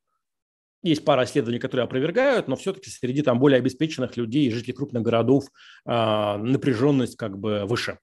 [0.81, 5.03] есть пара исследований, которые опровергают, но все-таки среди там более обеспеченных людей и жителей крупных
[5.03, 5.45] городов
[5.85, 7.99] э, напряженность как бы выше.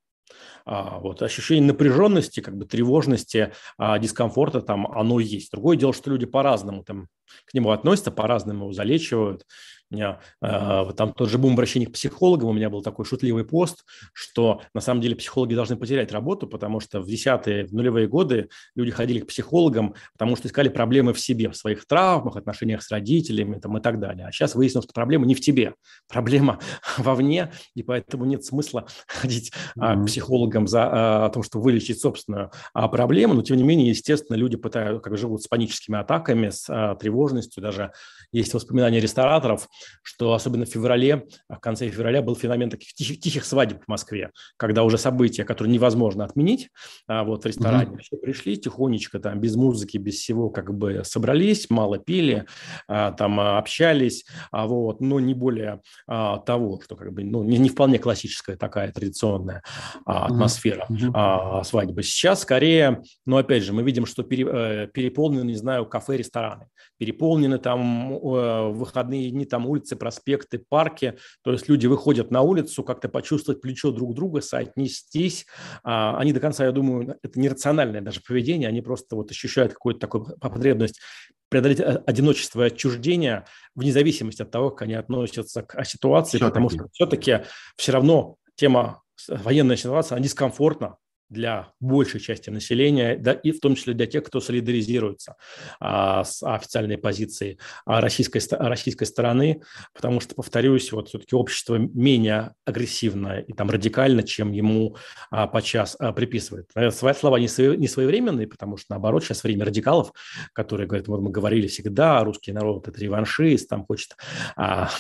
[0.64, 5.50] А, вот, ощущение напряженности, как бы тревожности, а, дискомфорта там оно есть.
[5.52, 7.08] Другое дело, что люди по-разному там
[7.44, 9.46] к нему относятся, по-разному его залечивают
[9.90, 13.84] меня, э, там тот же бум обращения к психологам, у меня был такой шутливый пост,
[14.12, 18.48] что на самом деле психологи должны потерять работу, потому что в десятые, в нулевые годы
[18.74, 22.90] люди ходили к психологам, потому что искали проблемы в себе, в своих травмах, отношениях с
[22.90, 24.26] родителями там, и так далее.
[24.26, 25.74] А сейчас выяснилось, что проблема не в тебе,
[26.08, 26.58] проблема
[26.98, 30.02] вовне, и поэтому нет смысла ходить mm-hmm.
[30.02, 33.90] к психологам за а, о том, что вылечить собственную а, проблему, но тем не менее,
[33.90, 37.92] естественно, люди пытаются, как живут с паническими атаками, с а, тревожностью, даже
[38.32, 39.68] есть воспоминания рестораторов,
[40.02, 44.30] что особенно в феврале, в конце февраля был феномен таких тихих, тихих свадеб в Москве,
[44.56, 46.70] когда уже события, которые невозможно отменить,
[47.06, 48.00] а вот в ресторане mm-hmm.
[48.00, 52.46] все пришли тихонечко, там, без музыки, без всего, как бы собрались, мало пили,
[52.88, 57.58] а, там общались, а вот, но не более а, того, что как бы, ну, не,
[57.58, 59.62] не вполне классическая такая традиционная
[60.04, 61.10] а, атмосфера mm-hmm.
[61.14, 62.02] а, свадьбы.
[62.02, 66.68] Сейчас скорее, но опять же, мы видим, что пере, э, переполнены, не знаю, кафе, рестораны,
[66.98, 71.18] переполнены там выходные дни, там улицы, проспекты, парки.
[71.42, 75.46] То есть люди выходят на улицу, как-то почувствовать плечо друг друга, соотнестись.
[75.82, 80.00] А, они до конца, я думаю, это нерациональное даже поведение, они просто вот ощущают какую-то
[80.00, 81.00] такую потребность
[81.48, 83.44] преодолеть э, одиночество и отчуждение
[83.74, 87.44] вне зависимости от того, как они относятся к ситуации, все потому что все-таки
[87.76, 90.96] все равно тема военная ситуация, она дискомфортна,
[91.28, 95.36] для большей части населения, да, и в том числе для тех, кто солидаризируется
[95.80, 99.62] а, с официальной позицией а, российской, российской стороны,
[99.92, 104.96] потому что, повторюсь, вот все-таки общество менее агрессивное и там радикально, чем ему
[105.30, 106.70] а, подчас а, приписывают.
[106.90, 110.12] Свои слова не, свои, не своевременные, потому что, наоборот, сейчас время радикалов,
[110.52, 114.16] которые говорят, вот мы говорили всегда, русский народ– это реваншист, там хочет
[114.56, 114.90] а,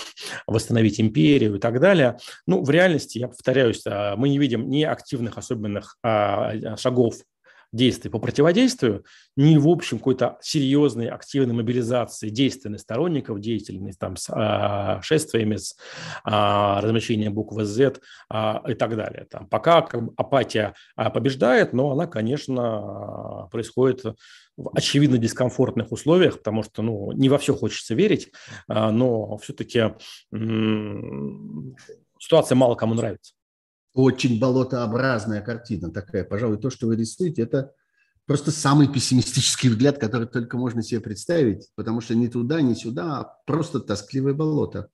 [0.46, 2.18] восстановить империю и так далее.
[2.46, 6.15] Ну, в реальности, я повторяюсь, а, мы не видим ни активных особенных а,
[6.76, 7.16] шагов
[7.72, 9.04] действий по противодействию,
[9.36, 15.76] ни в общем какой-то серьезной активной мобилизации действенных сторонников, деятельности там с а, шествиями, с
[16.24, 19.26] а, размещением буквы Z а, и так далее.
[19.30, 24.04] Там, пока как апатия а, побеждает, но она, конечно, происходит
[24.56, 28.32] в очевидно дискомфортных условиях, потому что ну, не во все хочется верить,
[28.68, 29.94] а, но все-таки
[30.32, 31.76] м-
[32.18, 33.35] ситуация мало кому нравится
[33.96, 36.22] очень болотообразная картина такая.
[36.22, 37.72] Пожалуй, то, что вы рисуете, это
[38.26, 43.20] просто самый пессимистический взгляд, который только можно себе представить, потому что ни туда, ни сюда,
[43.20, 44.88] а просто тоскливое болото.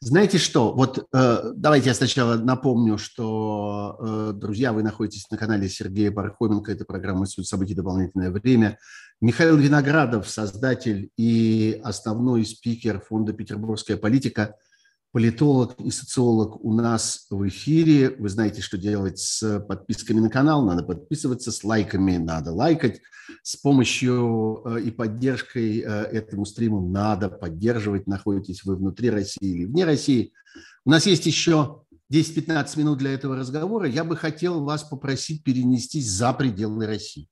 [0.00, 5.66] Знаете что, вот э, давайте я сначала напомню, что, э, друзья, вы находитесь на канале
[5.68, 7.74] Сергея Пархоменко, это программа «Суть событий.
[7.74, 8.78] Дополнительное время».
[9.22, 14.56] Михаил Виноградов, создатель и основной спикер фонда «Петербургская политика»,
[15.14, 18.16] политолог и социолог у нас в эфире.
[18.18, 20.66] Вы знаете, что делать с подписками на канал.
[20.66, 23.00] Надо подписываться, с лайками надо лайкать.
[23.44, 28.08] С помощью э, и поддержкой э, этому стриму надо поддерживать.
[28.08, 30.32] Находитесь вы внутри России или вне России.
[30.84, 33.86] У нас есть еще 10-15 минут для этого разговора.
[33.86, 37.28] Я бы хотел вас попросить перенестись за пределы России.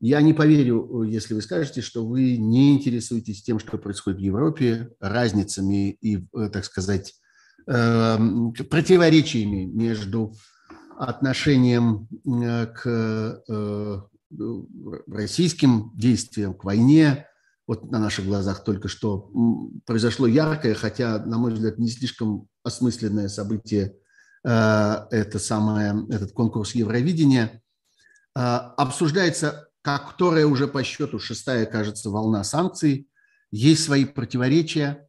[0.00, 4.90] Я не поверю, если вы скажете, что вы не интересуетесь тем, что происходит в Европе,
[5.00, 7.14] разницами и, э, так сказать,
[7.66, 10.34] эм, противоречиями между
[10.96, 14.10] отношением к
[15.06, 17.26] российским действиям, к войне.
[17.66, 19.30] Вот на наших глазах только что
[19.86, 23.94] произошло яркое, хотя, на мой взгляд, не слишком осмысленное событие,
[24.42, 27.62] это самое, этот конкурс Евровидения.
[28.34, 33.08] Обсуждается, как которая уже по счету шестая, кажется, волна санкций.
[33.50, 35.04] Есть свои противоречия–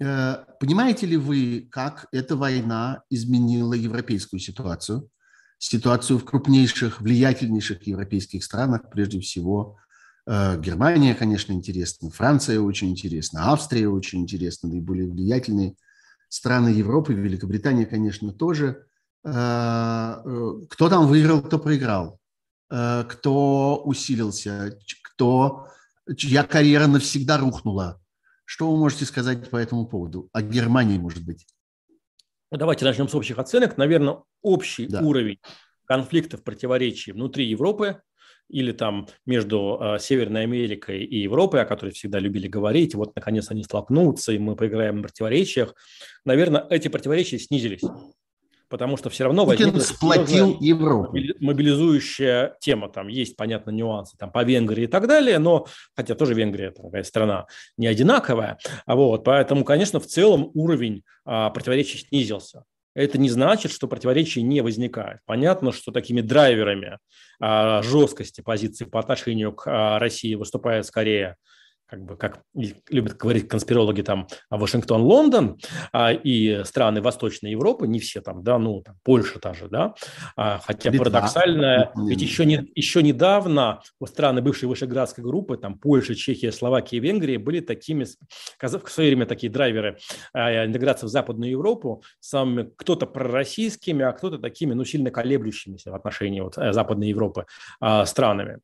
[0.00, 5.08] Э, понимаете ли вы, как эта война изменила европейскую ситуацию,
[5.58, 9.76] ситуацию в крупнейших, влиятельнейших европейских странах, прежде всего
[10.26, 15.74] э, Германия, конечно, интересна, Франция очень интересна, Австрия очень интересна, наиболее влиятельные
[16.30, 18.86] страны Европы, Великобритания, конечно, тоже.
[19.22, 20.22] Э,
[20.70, 22.18] кто там выиграл, кто проиграл,
[22.70, 25.66] кто усилился, кто,
[26.16, 28.00] чья карьера навсегда рухнула–
[28.50, 30.28] что вы можете сказать по этому поводу?
[30.32, 31.46] О Германии, может быть?
[32.50, 33.76] Ну, давайте начнем с общих оценок.
[33.76, 35.02] Наверное, общий да.
[35.02, 35.38] уровень
[35.84, 38.02] конфликтов, противоречий внутри Европы
[38.48, 43.52] или там между э, Северной Америкой и Европой, о которой всегда любили говорить, вот наконец
[43.52, 45.72] они столкнутся, и мы поиграем в противоречиях,
[46.24, 47.84] наверное, эти противоречия снизились
[48.70, 51.18] потому что все равно Путин сплотил Европу.
[51.40, 56.34] Мобилизующая тема, там есть, понятно, нюансы там, по Венгрии и так далее, но, хотя тоже
[56.34, 57.46] Венгрия такая страна
[57.76, 62.64] не одинаковая, а вот, поэтому, конечно, в целом уровень а, противоречий снизился.
[62.94, 65.20] Это не значит, что противоречий не возникает.
[65.24, 66.98] Понятно, что такими драйверами
[67.40, 71.36] а, жесткости позиции по отношению к а, России выступает скорее
[71.90, 72.42] как бы, как
[72.88, 75.58] любят говорить конспирологи, там, Вашингтон, Лондон
[75.92, 79.94] а, и страны Восточной Европы, не все там, да, ну, там, Польша даже, да,
[80.36, 81.06] а, хотя Литва.
[81.06, 87.00] парадоксально, ведь еще, не, еще недавно страны бывшей Вышеградской группы, там, Польша, Чехия, Словакия и
[87.00, 89.98] Венгрия были такими, в свое время такие драйверы
[90.32, 95.94] а, интеграции в Западную Европу, самыми, кто-то пророссийскими, а кто-то такими, ну, сильно колеблющимися в
[95.96, 97.46] отношении вот, э, Западной Европы
[97.80, 98.58] а, странами.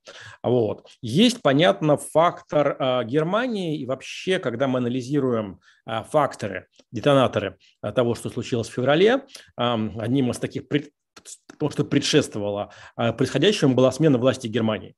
[0.44, 0.86] Вот.
[1.02, 3.78] Есть, понятно, фактор а, Германии.
[3.78, 9.24] И вообще, когда мы анализируем а, факторы, детонаторы а, того, что случилось в феврале,
[9.56, 10.62] одним из таких,
[11.58, 14.94] то, что предшествовало а, происходящему, была смена власти Германии.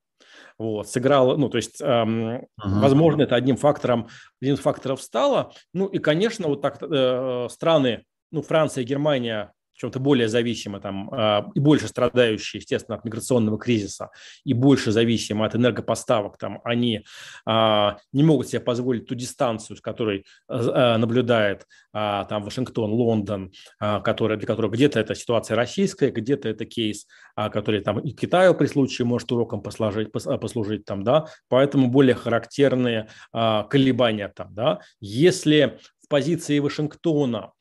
[0.58, 2.46] Вот, сыграла, ну, то есть, эм, uh-huh.
[2.58, 4.08] возможно, это одним фактором,
[4.42, 5.52] одним из факторов стало.
[5.72, 8.02] Ну, и, конечно, вот так э, страны,
[8.32, 14.10] ну, Франция Германия чем-то более зависимы там, а, и больше страдающие, естественно, от миграционного кризиса
[14.44, 17.04] и больше зависимы от энергопоставок, там, они
[17.46, 23.50] а, не могут себе позволить ту дистанцию, с которой а, наблюдает там, Вашингтон, Лондон,
[23.80, 28.66] который, для которого где-то это ситуация российская, где-то это кейс, который там и Китаю при
[28.66, 34.80] случае может уроком послужить, послужить там, да, поэтому более характерные колебания там, да.
[35.00, 37.52] Если в позиции Вашингтона а,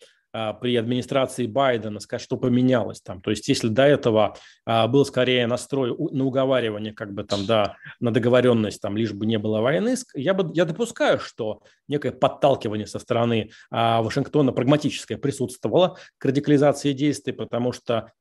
[0.62, 3.22] при администрации Байдена, сказать, что поменялось там.
[3.22, 7.76] То есть если до этого а, был скорее настрой на уговаривание, как бы там, да,
[8.00, 12.88] на договоренность, там, лишь бы не было войны, я, бы, я допускаю, что некое подталкивание
[12.88, 18.12] со стороны а, Вашингтона прагматическое присутствовало к радикализации действий, потому что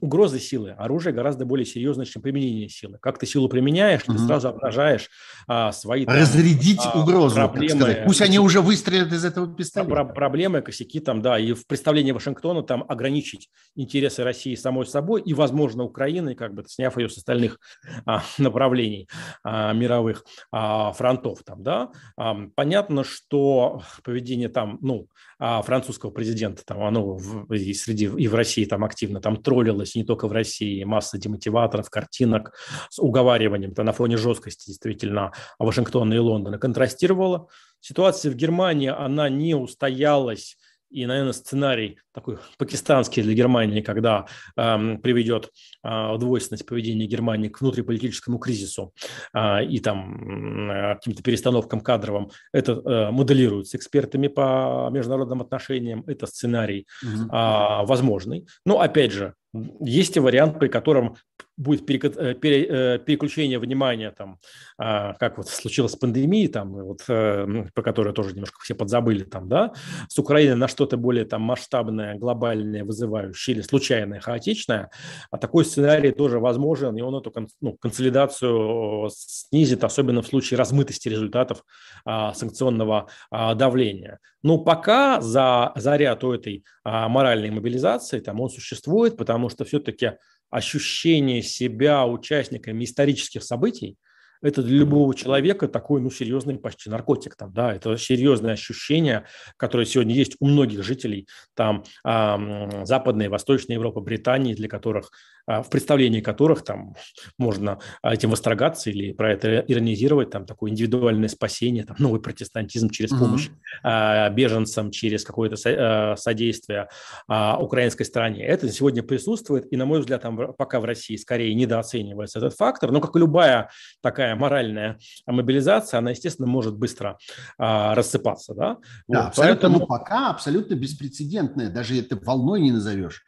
[0.00, 0.70] угрозы силы.
[0.70, 2.98] Оружие гораздо более серьезное, чем применение силы.
[3.00, 5.10] Как ты силу применяешь, ты сразу обнажаешь
[5.46, 6.04] а, свои...
[6.04, 9.90] Там, Разрядить а, угрозу, проблемы, Пусть они уже выстрелят из этого пистолета.
[9.90, 15.22] Про проблемы, косяки там, да, и в представлении Вашингтона там ограничить интересы России самой собой
[15.22, 17.58] и, возможно, Украины, как бы сняв ее с остальных
[18.04, 19.08] а, направлений
[19.42, 21.90] а, мировых а, фронтов там, да.
[22.16, 25.08] А, понятно, что поведение там, ну,
[25.38, 29.96] а, французского президента, там, оно в, и среди, и в России там активно там троллилось,
[29.96, 32.54] не только в России, масса демотиваторов, картинок
[32.90, 37.48] с уговариванием, то на фоне жесткости действительно Вашингтона и Лондона контрастировала.
[37.80, 40.56] Ситуация в Германии, она не устоялась
[40.96, 44.24] и, наверное, сценарий такой пакистанский для Германии, когда
[44.56, 45.50] э, приведет
[45.84, 48.94] э, двойственность поведения Германии к внутриполитическому кризису
[49.34, 56.26] э, и там э, каким-то перестановкам кадровым, это э, моделируется экспертами по международным отношениям, это
[56.26, 58.46] сценарий э, возможный.
[58.64, 59.34] Но, опять же,
[59.80, 61.16] есть и вариант, при котором
[61.56, 64.38] будет э, э, переключение внимания, там,
[64.78, 68.74] а, как вот случилось с пандемией, там, вот, э, ну, по которой тоже немножко все
[68.74, 69.72] подзабыли, там, да,
[70.08, 74.90] с Украины на что-то более там, масштабное, глобальное, вызывающее или случайное, хаотичное,
[75.30, 77.32] а такой сценарий тоже возможен, и он эту
[77.62, 81.64] ну, консолидацию снизит, особенно в случае размытости результатов
[82.04, 84.18] а, санкционного а, давления.
[84.42, 90.12] Но пока за заряд у этой моральной мобилизации там он существует, потому что все-таки
[90.50, 93.96] ощущение себя участниками исторических событий,
[94.42, 99.24] это для любого человека такой, ну, серьезный почти наркотик там, да, это серьезное ощущение,
[99.56, 105.10] которое сегодня есть у многих жителей там э, Западной, Восточной Европы, Британии, для которых,
[105.46, 106.94] в представлении которых там
[107.38, 113.10] можно этим восторгаться или про это иронизировать, там такое индивидуальное спасение, там новый протестантизм через
[113.10, 113.48] помощь
[113.84, 114.34] mm-hmm.
[114.34, 116.88] беженцам, через какое-то со, содействие
[117.28, 118.44] украинской стороне.
[118.44, 122.90] Это сегодня присутствует, и, на мой взгляд, там пока в России скорее недооценивается этот фактор,
[122.90, 123.70] но как и любая
[124.02, 127.18] такая моральная мобилизация, она, естественно, может быстро
[127.58, 128.54] а, рассыпаться.
[128.54, 128.78] Да,
[129.08, 129.86] да вот, абсолютно, поэтому...
[129.86, 133.22] пока абсолютно беспрецедентное, даже это волной не назовешь.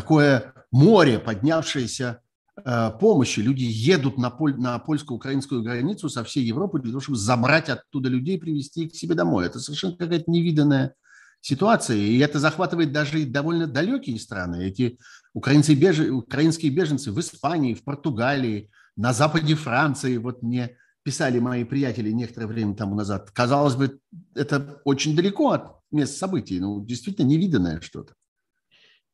[0.00, 2.22] Такое море, поднявшееся
[2.64, 3.40] э, помощи.
[3.40, 8.08] Люди едут на, поль, на польско-украинскую границу со всей Европы для того, чтобы забрать оттуда
[8.08, 9.44] людей и привезти их к себе домой.
[9.44, 10.94] Это совершенно какая-то невиданная
[11.42, 11.98] ситуация.
[11.98, 14.64] И это захватывает даже и довольно далекие страны.
[14.64, 14.98] Эти
[15.34, 15.98] украинцы, беж...
[15.98, 22.46] украинские беженцы в Испании, в Португалии, на западе Франции, вот мне писали мои приятели некоторое
[22.46, 24.00] время тому назад, казалось бы,
[24.34, 28.14] это очень далеко от мест событий, ну, действительно невиданное что-то.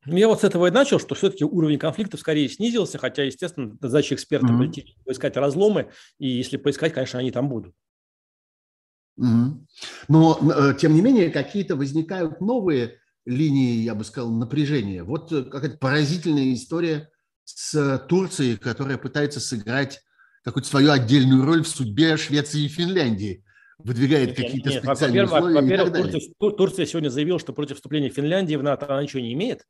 [0.07, 3.77] Ну, я вот с этого и начал, что все-таки уровень конфликтов скорее снизился, хотя, естественно,
[3.81, 4.83] задача экспертов mm-hmm.
[5.05, 7.75] поискать разломы, и если поискать, конечно, они там будут.
[9.19, 9.65] Mm-hmm.
[10.07, 15.03] Но, э, тем не менее, какие-то возникают новые линии, я бы сказал, напряжения.
[15.03, 17.09] Вот э, какая-то поразительная история
[17.43, 20.01] с Турцией, которая пытается сыграть
[20.43, 23.43] какую-то свою отдельную роль в судьбе Швеции и Финляндии
[23.79, 28.63] выдвигает какие-то специальные во-первых, условия во-первых, Турция, Турция сегодня заявила, что против вступления Финляндии в
[28.63, 29.65] НАТО она ничего не имеет,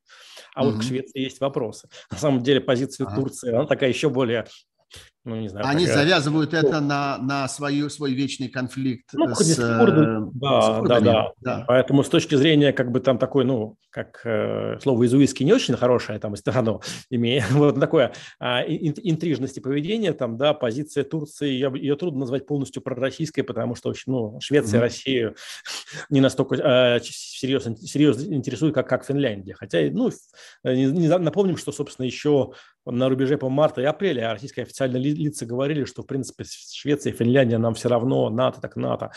[0.55, 0.71] а угу.
[0.71, 1.89] вот к Швеции есть вопросы.
[2.11, 3.15] На самом деле позиция ага.
[3.15, 4.45] Турции, она такая еще более
[5.27, 5.67] ну, не знаю.
[5.67, 6.03] Они такая...
[6.03, 10.31] завязывают это на, на свою, свой вечный конфликт ну, с, с курдами.
[10.33, 11.65] Да, с да, да, да.
[11.67, 15.75] Поэтому с точки зрения, как бы там такой, ну, как э, слово изуистский не очень
[15.75, 21.97] хорошее, там, оно имеет вот такое а, интрижности поведения, там, да, позиция Турции, ее, ее
[21.97, 24.81] трудно назвать полностью пророссийской, потому что, ну, Швеция, mm-hmm.
[24.81, 25.35] Россию
[26.09, 29.55] не настолько э, серьезно, серьезно интересует, как, как Финляндия.
[29.55, 30.09] Хотя, ну,
[30.63, 32.53] не, не, напомним, что, собственно, еще
[32.85, 37.15] на рубеже по марта и апреля российские официальные лица говорили, что, в принципе, Швеция и
[37.15, 39.11] Финляндия нам все равно, НАТО так НАТО,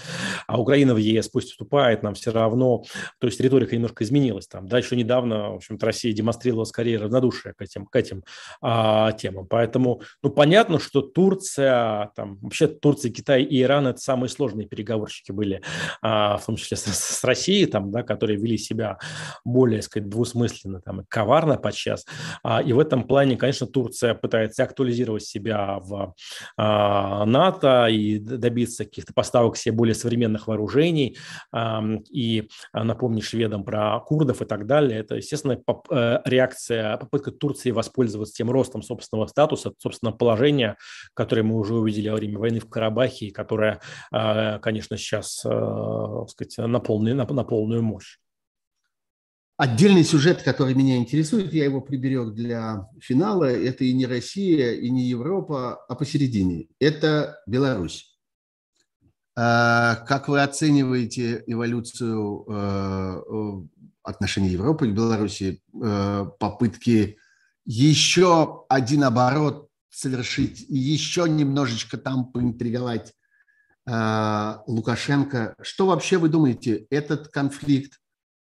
[0.46, 2.84] а Украина в ЕС пусть вступает, нам все равно.
[3.18, 4.66] То есть риторика немножко изменилась там.
[4.66, 8.24] Да, еще недавно, в общем-то, Россия демонстрировала скорее равнодушие к этим, к этим
[8.60, 9.46] а, темам.
[9.46, 15.32] Поэтому, ну, понятно, что Турция, там, вообще Турция, Китай и Иран– это самые сложные переговорщики
[15.32, 15.62] были,
[16.02, 18.98] а, в том числе с, с Россией, там, да, которые вели себя
[19.44, 22.06] более, сказать, двусмысленно, там, коварно подчас.
[22.42, 25.89] А, и в этом плане, конечно, Турция пытается актуализировать себя в
[26.56, 31.16] а, НАТО и добиться каких-то поставок себе более современных вооружений.
[32.10, 35.00] И напомнить шведам про курдов и так далее.
[35.00, 35.58] Это, естественно,
[35.90, 40.76] э, реакция, попытка Турции воспользоваться тем ростом собственного статуса, собственного положения,
[41.14, 43.80] которое мы уже увидели во время войны в Карабахе, которое,
[44.12, 48.18] а, конечно, сейчас э, сказать, на, полную, на полную мощь.
[49.60, 54.88] Отдельный сюжет, который меня интересует, я его приберег для финала, это и не Россия, и
[54.88, 56.68] не Европа, а посередине.
[56.78, 58.18] Это Беларусь.
[59.36, 63.62] А, как вы оцениваете эволюцию э,
[64.02, 67.18] отношений Европы к Беларуси, э, попытки
[67.66, 73.12] еще один оборот совершить, еще немножечко там поинтриговать
[73.86, 75.54] э, Лукашенко?
[75.60, 77.99] Что вообще вы думаете, этот конфликт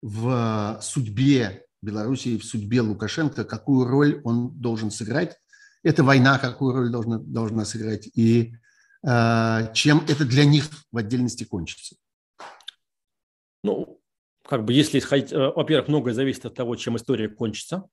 [0.02, 5.38] в судьбе Белоруссии, в судьбе Лукашенко, какую роль он должен сыграть.
[5.82, 8.54] Эта война какую роль должна, должна сыграть и
[9.04, 11.96] э, чем это для них в отдельности кончится.
[13.64, 14.00] Ну,
[14.44, 17.88] как бы если исходить, э, во-первых, многое зависит от того, чем история кончится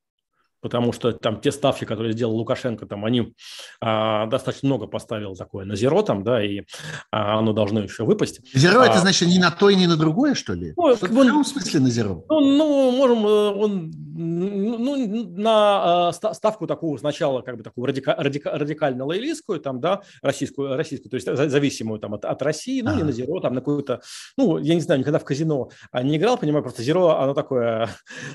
[0.62, 3.34] потому что там те ставки, которые сделал Лукашенко, там они
[3.82, 6.64] а, достаточно много поставил такое на зеро там, да, и
[7.12, 8.42] а, оно должно еще выпасть.
[8.54, 10.74] Зеро а, это значит ни на то и ни на другое, что ли?
[10.76, 12.26] Ну, что в каком смысле на зеро?
[12.30, 18.16] Ну, ну можем, э, он, ну, на а, ставку такую сначала как бы такую радика,
[18.18, 22.92] радика, радикально лоялистскую, там, да, российскую, российскую, то есть зависимую там от, от России, ну,
[22.92, 22.96] а.
[22.96, 24.02] не на зеро, там, на какую-то,
[24.38, 27.90] ну, я не знаю, никогда в казино не играл, понимаю, просто зеро, оно такое...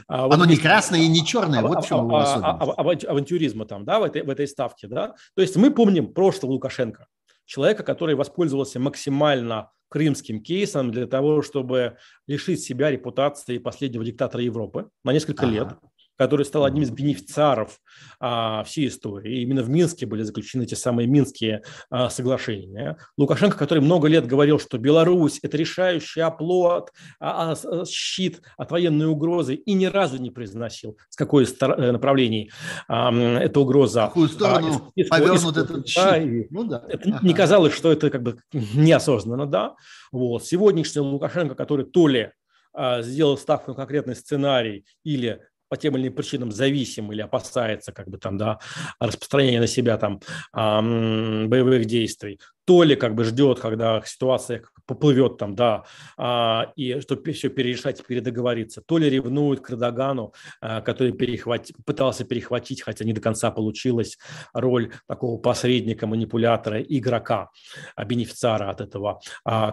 [0.08, 3.84] А, оно вот, не красное и не черное, вот в чем а, а, авантюризма там,
[3.84, 5.14] да, в этой, в этой ставке, да.
[5.34, 7.06] То есть мы помним прошлого Лукашенко,
[7.44, 14.88] человека, который воспользовался максимально крымским кейсом для того, чтобы лишить себя репутации последнего диктатора Европы
[15.04, 15.54] на несколько ага.
[15.54, 15.68] лет.
[16.16, 17.80] Который стал одним из бенефициаров
[18.20, 19.38] а, всей истории.
[19.38, 22.96] И именно в Минске были заключены эти самые Минские а, соглашения.
[23.16, 28.70] Лукашенко, который много лет говорил, что Беларусь– это решающий оплот, а, а, а щит от
[28.70, 32.50] военной угрозы, и ни разу не произносил, с какой стор- э, направлений
[32.88, 34.06] а, эта угроза.
[34.06, 36.02] В какую сторону а, повернут этот щит.
[36.04, 36.84] Да, ну, да.
[36.88, 37.26] Это ага.
[37.26, 39.74] Не казалось, что это как бы неосознанно, да.
[40.12, 40.44] Вот.
[40.44, 42.30] Сегодняшний Лукашенко, который то ли
[42.72, 45.40] а, сделал ставку на конкретный сценарий или
[45.74, 48.60] по тем или иным причинам зависим или опасается как бы там, да,
[49.00, 50.20] распространения на себя там
[50.52, 55.84] боевых действий, то ли как бы ждет, когда ситуация поплывет там, да,
[56.16, 61.68] а, и чтобы все перерешать передоговориться, то ли ревнует к Радагану, а, который перехват...
[61.86, 64.18] пытался перехватить, хотя не до конца получилось,
[64.52, 67.50] роль такого посредника, манипулятора, игрока,
[67.96, 69.20] а, бенефициара от этого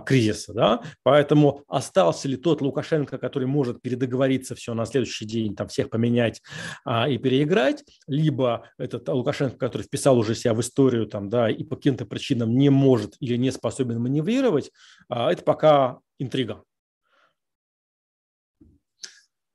[0.06, 5.68] кризиса, да, поэтому остался ли тот Лукашенко, который может передоговориться все на следующий день, там
[5.68, 6.42] всех поменять
[6.88, 11.76] и переиграть, либо этот Лукашенко, который вписал уже себя в историю, там, да, и по
[11.76, 14.72] каким-то причинам не может или не способен маневрировать,
[15.08, 16.64] а, это пока интрига.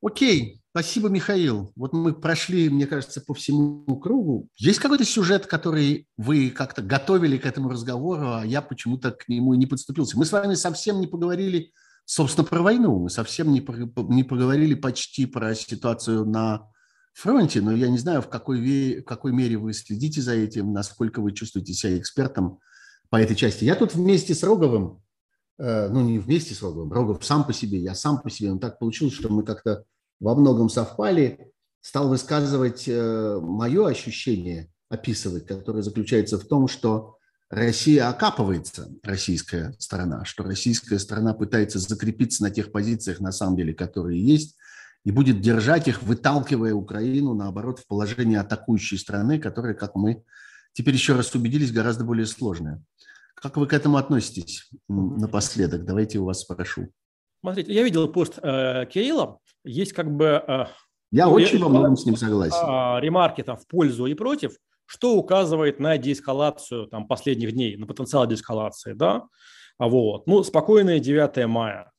[0.03, 1.73] Окей, спасибо, Михаил.
[1.75, 4.49] Вот мы прошли, мне кажется, по всему кругу.
[4.57, 9.55] Есть какой-то сюжет, который вы как-то готовили к этому разговору, а я почему-то к нему
[9.55, 10.17] и не подступился.
[10.17, 11.73] Мы с вами совсем не поговорили,
[12.05, 13.01] собственно, про войну.
[13.01, 13.67] Мы совсем не,
[14.15, 16.71] не поговорили почти про ситуацию на
[17.15, 21.21] фронте, но я не знаю, в какой, в какой мере вы следите за этим, насколько
[21.21, 22.61] вы чувствуете себя экспертом
[23.11, 23.65] по этой части.
[23.65, 25.03] Я тут вместе с Роговым,
[25.59, 28.59] э, ну не вместе с Роговым, Рогов сам по себе, я сам по себе, но
[28.59, 29.85] так получилось, что мы как-то
[30.21, 37.17] во многом совпали, стал высказывать э, мое ощущение, описывать, которое заключается в том, что
[37.49, 43.73] Россия окапывается, российская сторона, что российская сторона пытается закрепиться на тех позициях, на самом деле,
[43.73, 44.57] которые есть,
[45.05, 50.25] и будет держать их, выталкивая Украину, наоборот, в положение атакующей страны, которая, как мы
[50.77, 52.83] теперь еще раз убедились, гораздо более сложная.
[53.35, 55.85] Как вы к этому относитесь напоследок?
[55.85, 56.89] Давайте у вас спрошу.
[57.41, 59.39] Смотрите, я видел пост э, Кирилла.
[59.65, 60.43] Есть как бы...
[60.47, 60.67] Э,
[61.11, 62.57] я ну, очень во многом с ним согласен.
[62.57, 67.87] Э, ремарки там в пользу и против, что указывает на деэскалацию там, последних дней, на
[67.87, 68.93] потенциал деэскалации.
[68.93, 69.25] Да?
[69.79, 70.27] Вот.
[70.27, 71.91] Ну, спокойное 9 мая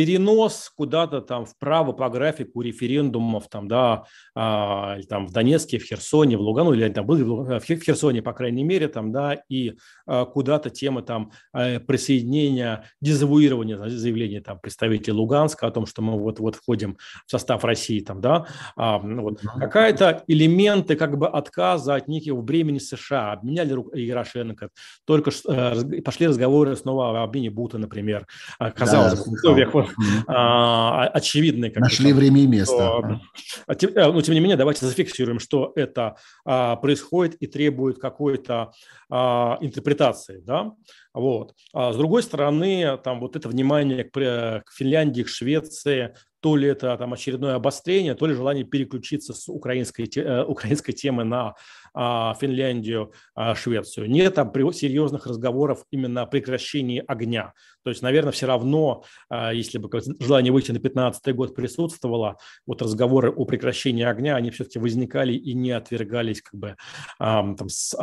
[0.00, 6.38] перенос куда-то там вправо по графику референдумов там, да, а, там в Донецке, в Херсоне,
[6.38, 9.74] в Лугану, или там были в Херсоне, по крайней мере, там, да, и
[10.06, 16.18] а, куда-то тема там а, присоединения, дезавуирования заявления там представителей Луганска о том, что мы
[16.18, 16.96] вот-вот входим
[17.26, 18.46] в состав России, там, да,
[18.76, 24.70] а, ну вот, какая-то элементы как бы отказа от некого времени США, обменяли Ярошенко,
[25.04, 28.26] только э, пошли разговоры снова о обмене Бута, например,
[28.58, 29.74] казалось да, бы, в условиях
[30.26, 31.70] а, очевидны.
[31.70, 32.74] Как Нашли время и место.
[32.74, 33.20] Что,
[33.66, 37.98] а, тем, э, ну, тем не менее, давайте зафиксируем, что это а, происходит и требует
[37.98, 38.72] какой-то
[39.10, 40.40] а, интерпретации.
[40.44, 40.72] Да?
[41.14, 41.54] Вот.
[41.72, 44.12] А с другой стороны, там вот это внимание к,
[44.64, 49.48] к Финляндии, к Швеции, то ли это там очередное обострение, то ли желание переключиться с
[49.48, 51.54] украинской, э, украинской темы на
[51.92, 54.10] а, Финляндию, а, Швецию.
[54.10, 57.52] Нет там серьезных разговоров именно о прекращении огня.
[57.84, 62.82] То есть, наверное, все равно, а, если бы желание выйти на 15 год присутствовало, вот
[62.82, 66.76] разговоры о прекращении огня, они все-таки возникали и не отвергались как бы
[67.18, 67.94] там, с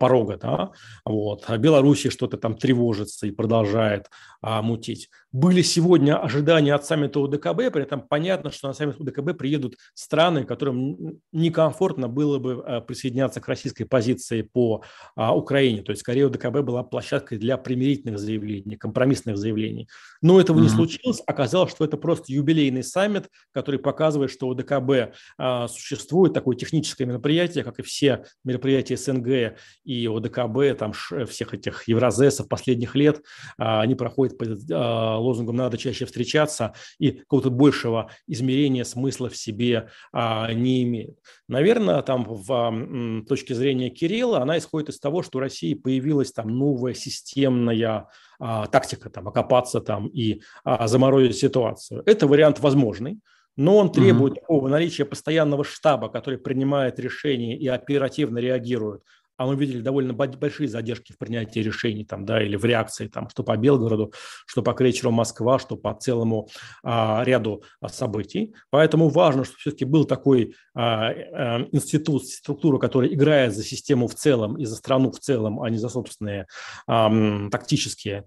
[0.00, 0.36] порога.
[0.36, 0.70] Да?
[1.04, 1.44] Вот.
[1.46, 4.06] А Белоруссия что-то там тревожится и продолжает
[4.42, 5.08] мутить.
[5.32, 10.44] Были сегодня ожидания от саммита УДКБ, при этом понятно, что на саммит УДКБ приедут страны,
[10.44, 14.82] которым некомфортно было бы присоединяться к российской позиции по
[15.16, 15.82] а, Украине.
[15.82, 18.76] То есть скорее УДКБ была площадкой для примирительных заявлений,
[19.18, 19.88] компромиссных заявлений.
[20.20, 20.62] Но этого mm-hmm.
[20.62, 21.22] не случилось.
[21.26, 27.64] Оказалось, что это просто юбилейный саммит, который показывает, что УДКБ а, существует, такое техническое мероприятие,
[27.64, 30.92] как и все мероприятия СНГ и ОДКБ, там
[31.26, 33.22] всех этих евразесов последних лет,
[33.58, 39.36] а, они проходят под а, лозунгом «надо чаще встречаться» и какого-то большего измерения смысла в
[39.36, 41.18] себе а, не имеют.
[41.48, 46.48] Наверное, там в точки зрения Кирилла, она исходит из того, что у России появилась там
[46.48, 48.08] новая системная
[48.38, 52.02] а, тактика, там, окопаться там и а, заморозить ситуацию.
[52.06, 53.18] Это вариант возможный,
[53.56, 54.40] но он требует mm-hmm.
[54.40, 59.02] такого наличия постоянного штаба, который принимает решения и оперативно реагирует
[59.38, 63.30] а мы видели довольно большие задержки в принятии решений там, да, или в реакции, там,
[63.30, 64.12] что по Белгороду,
[64.46, 66.48] что по крейсеру Москва, что по целому
[66.82, 68.54] а, ряду а, событий.
[68.70, 74.14] Поэтому важно, чтобы все-таки был такой а, а, институт, структура, которая играет за систему в
[74.14, 76.46] целом и за страну в целом, а не за собственные
[76.88, 78.26] а, тактические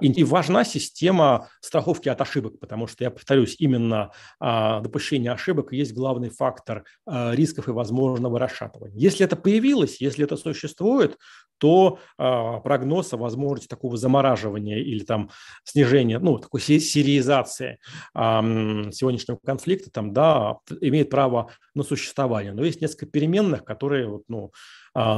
[0.00, 5.94] и важна система страховки от ошибок, потому что, я повторюсь, именно а, допущение ошибок есть
[5.94, 8.98] главный фактор а, рисков и возможного расшатывания.
[8.98, 11.16] Если это появилось, если это существует,
[11.58, 15.30] то прогноз о возможности такого замораживания или там
[15.62, 17.78] снижения, ну, такой сериизации
[18.12, 22.52] сегодняшнего конфликта там, да, имеет право на существование.
[22.52, 24.50] Но есть несколько переменных, которые ну,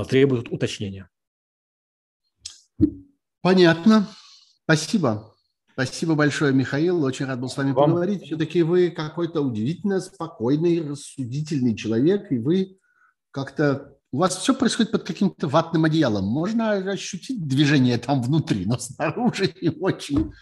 [0.06, 1.09] требуют уточнения.
[3.40, 4.06] Понятно.
[4.65, 5.35] Спасибо.
[5.73, 7.03] Спасибо большое, Михаил.
[7.03, 7.91] Очень рад был с вами Вам.
[7.91, 8.23] поговорить.
[8.23, 12.78] Все-таки вы какой-то удивительно спокойный, рассудительный человек, и вы
[13.31, 13.93] как-то...
[14.12, 16.24] У вас все происходит под каким-то ватным одеялом.
[16.24, 20.32] Можно ощутить движение там внутри, но снаружи не очень,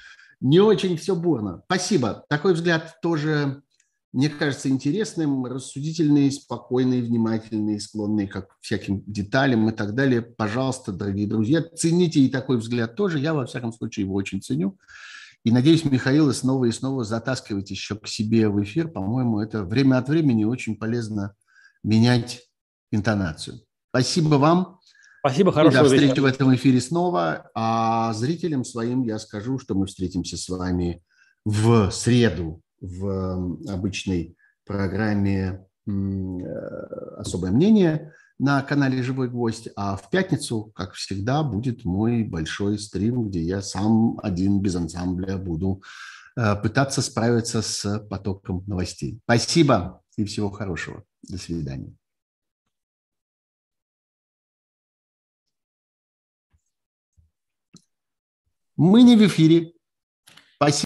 [0.40, 1.62] не очень все бурно.
[1.64, 2.26] Спасибо.
[2.28, 3.62] Такой взгляд тоже
[4.12, 10.20] мне кажется интересным, рассудительный, спокойный, внимательный, склонный к всяким деталям и так далее.
[10.20, 13.18] Пожалуйста, дорогие друзья, цените и такой взгляд тоже.
[13.18, 14.78] Я, во всяком случае, его очень ценю.
[15.44, 18.88] И надеюсь, Михаил, и снова и снова затаскивать еще к себе в эфир.
[18.88, 21.34] По-моему, это время от времени очень полезно
[21.82, 22.42] менять
[22.90, 23.62] интонацию.
[23.88, 24.78] Спасибо вам.
[25.20, 26.22] Спасибо, хорошего и до встречи вечера.
[26.22, 27.50] в этом эфире снова.
[27.54, 31.02] А зрителям своим я скажу, что мы встретимся с вами
[31.44, 34.36] в среду в обычной
[34.66, 35.92] программе э,
[37.16, 43.28] «Особое мнение» на канале «Живой гвоздь», а в пятницу, как всегда, будет мой большой стрим,
[43.28, 45.82] где я сам один без ансамбля буду
[46.36, 49.20] э, пытаться справиться с потоком новостей.
[49.24, 51.04] Спасибо и всего хорошего.
[51.28, 51.94] До свидания.
[58.76, 59.74] Мы не в эфире.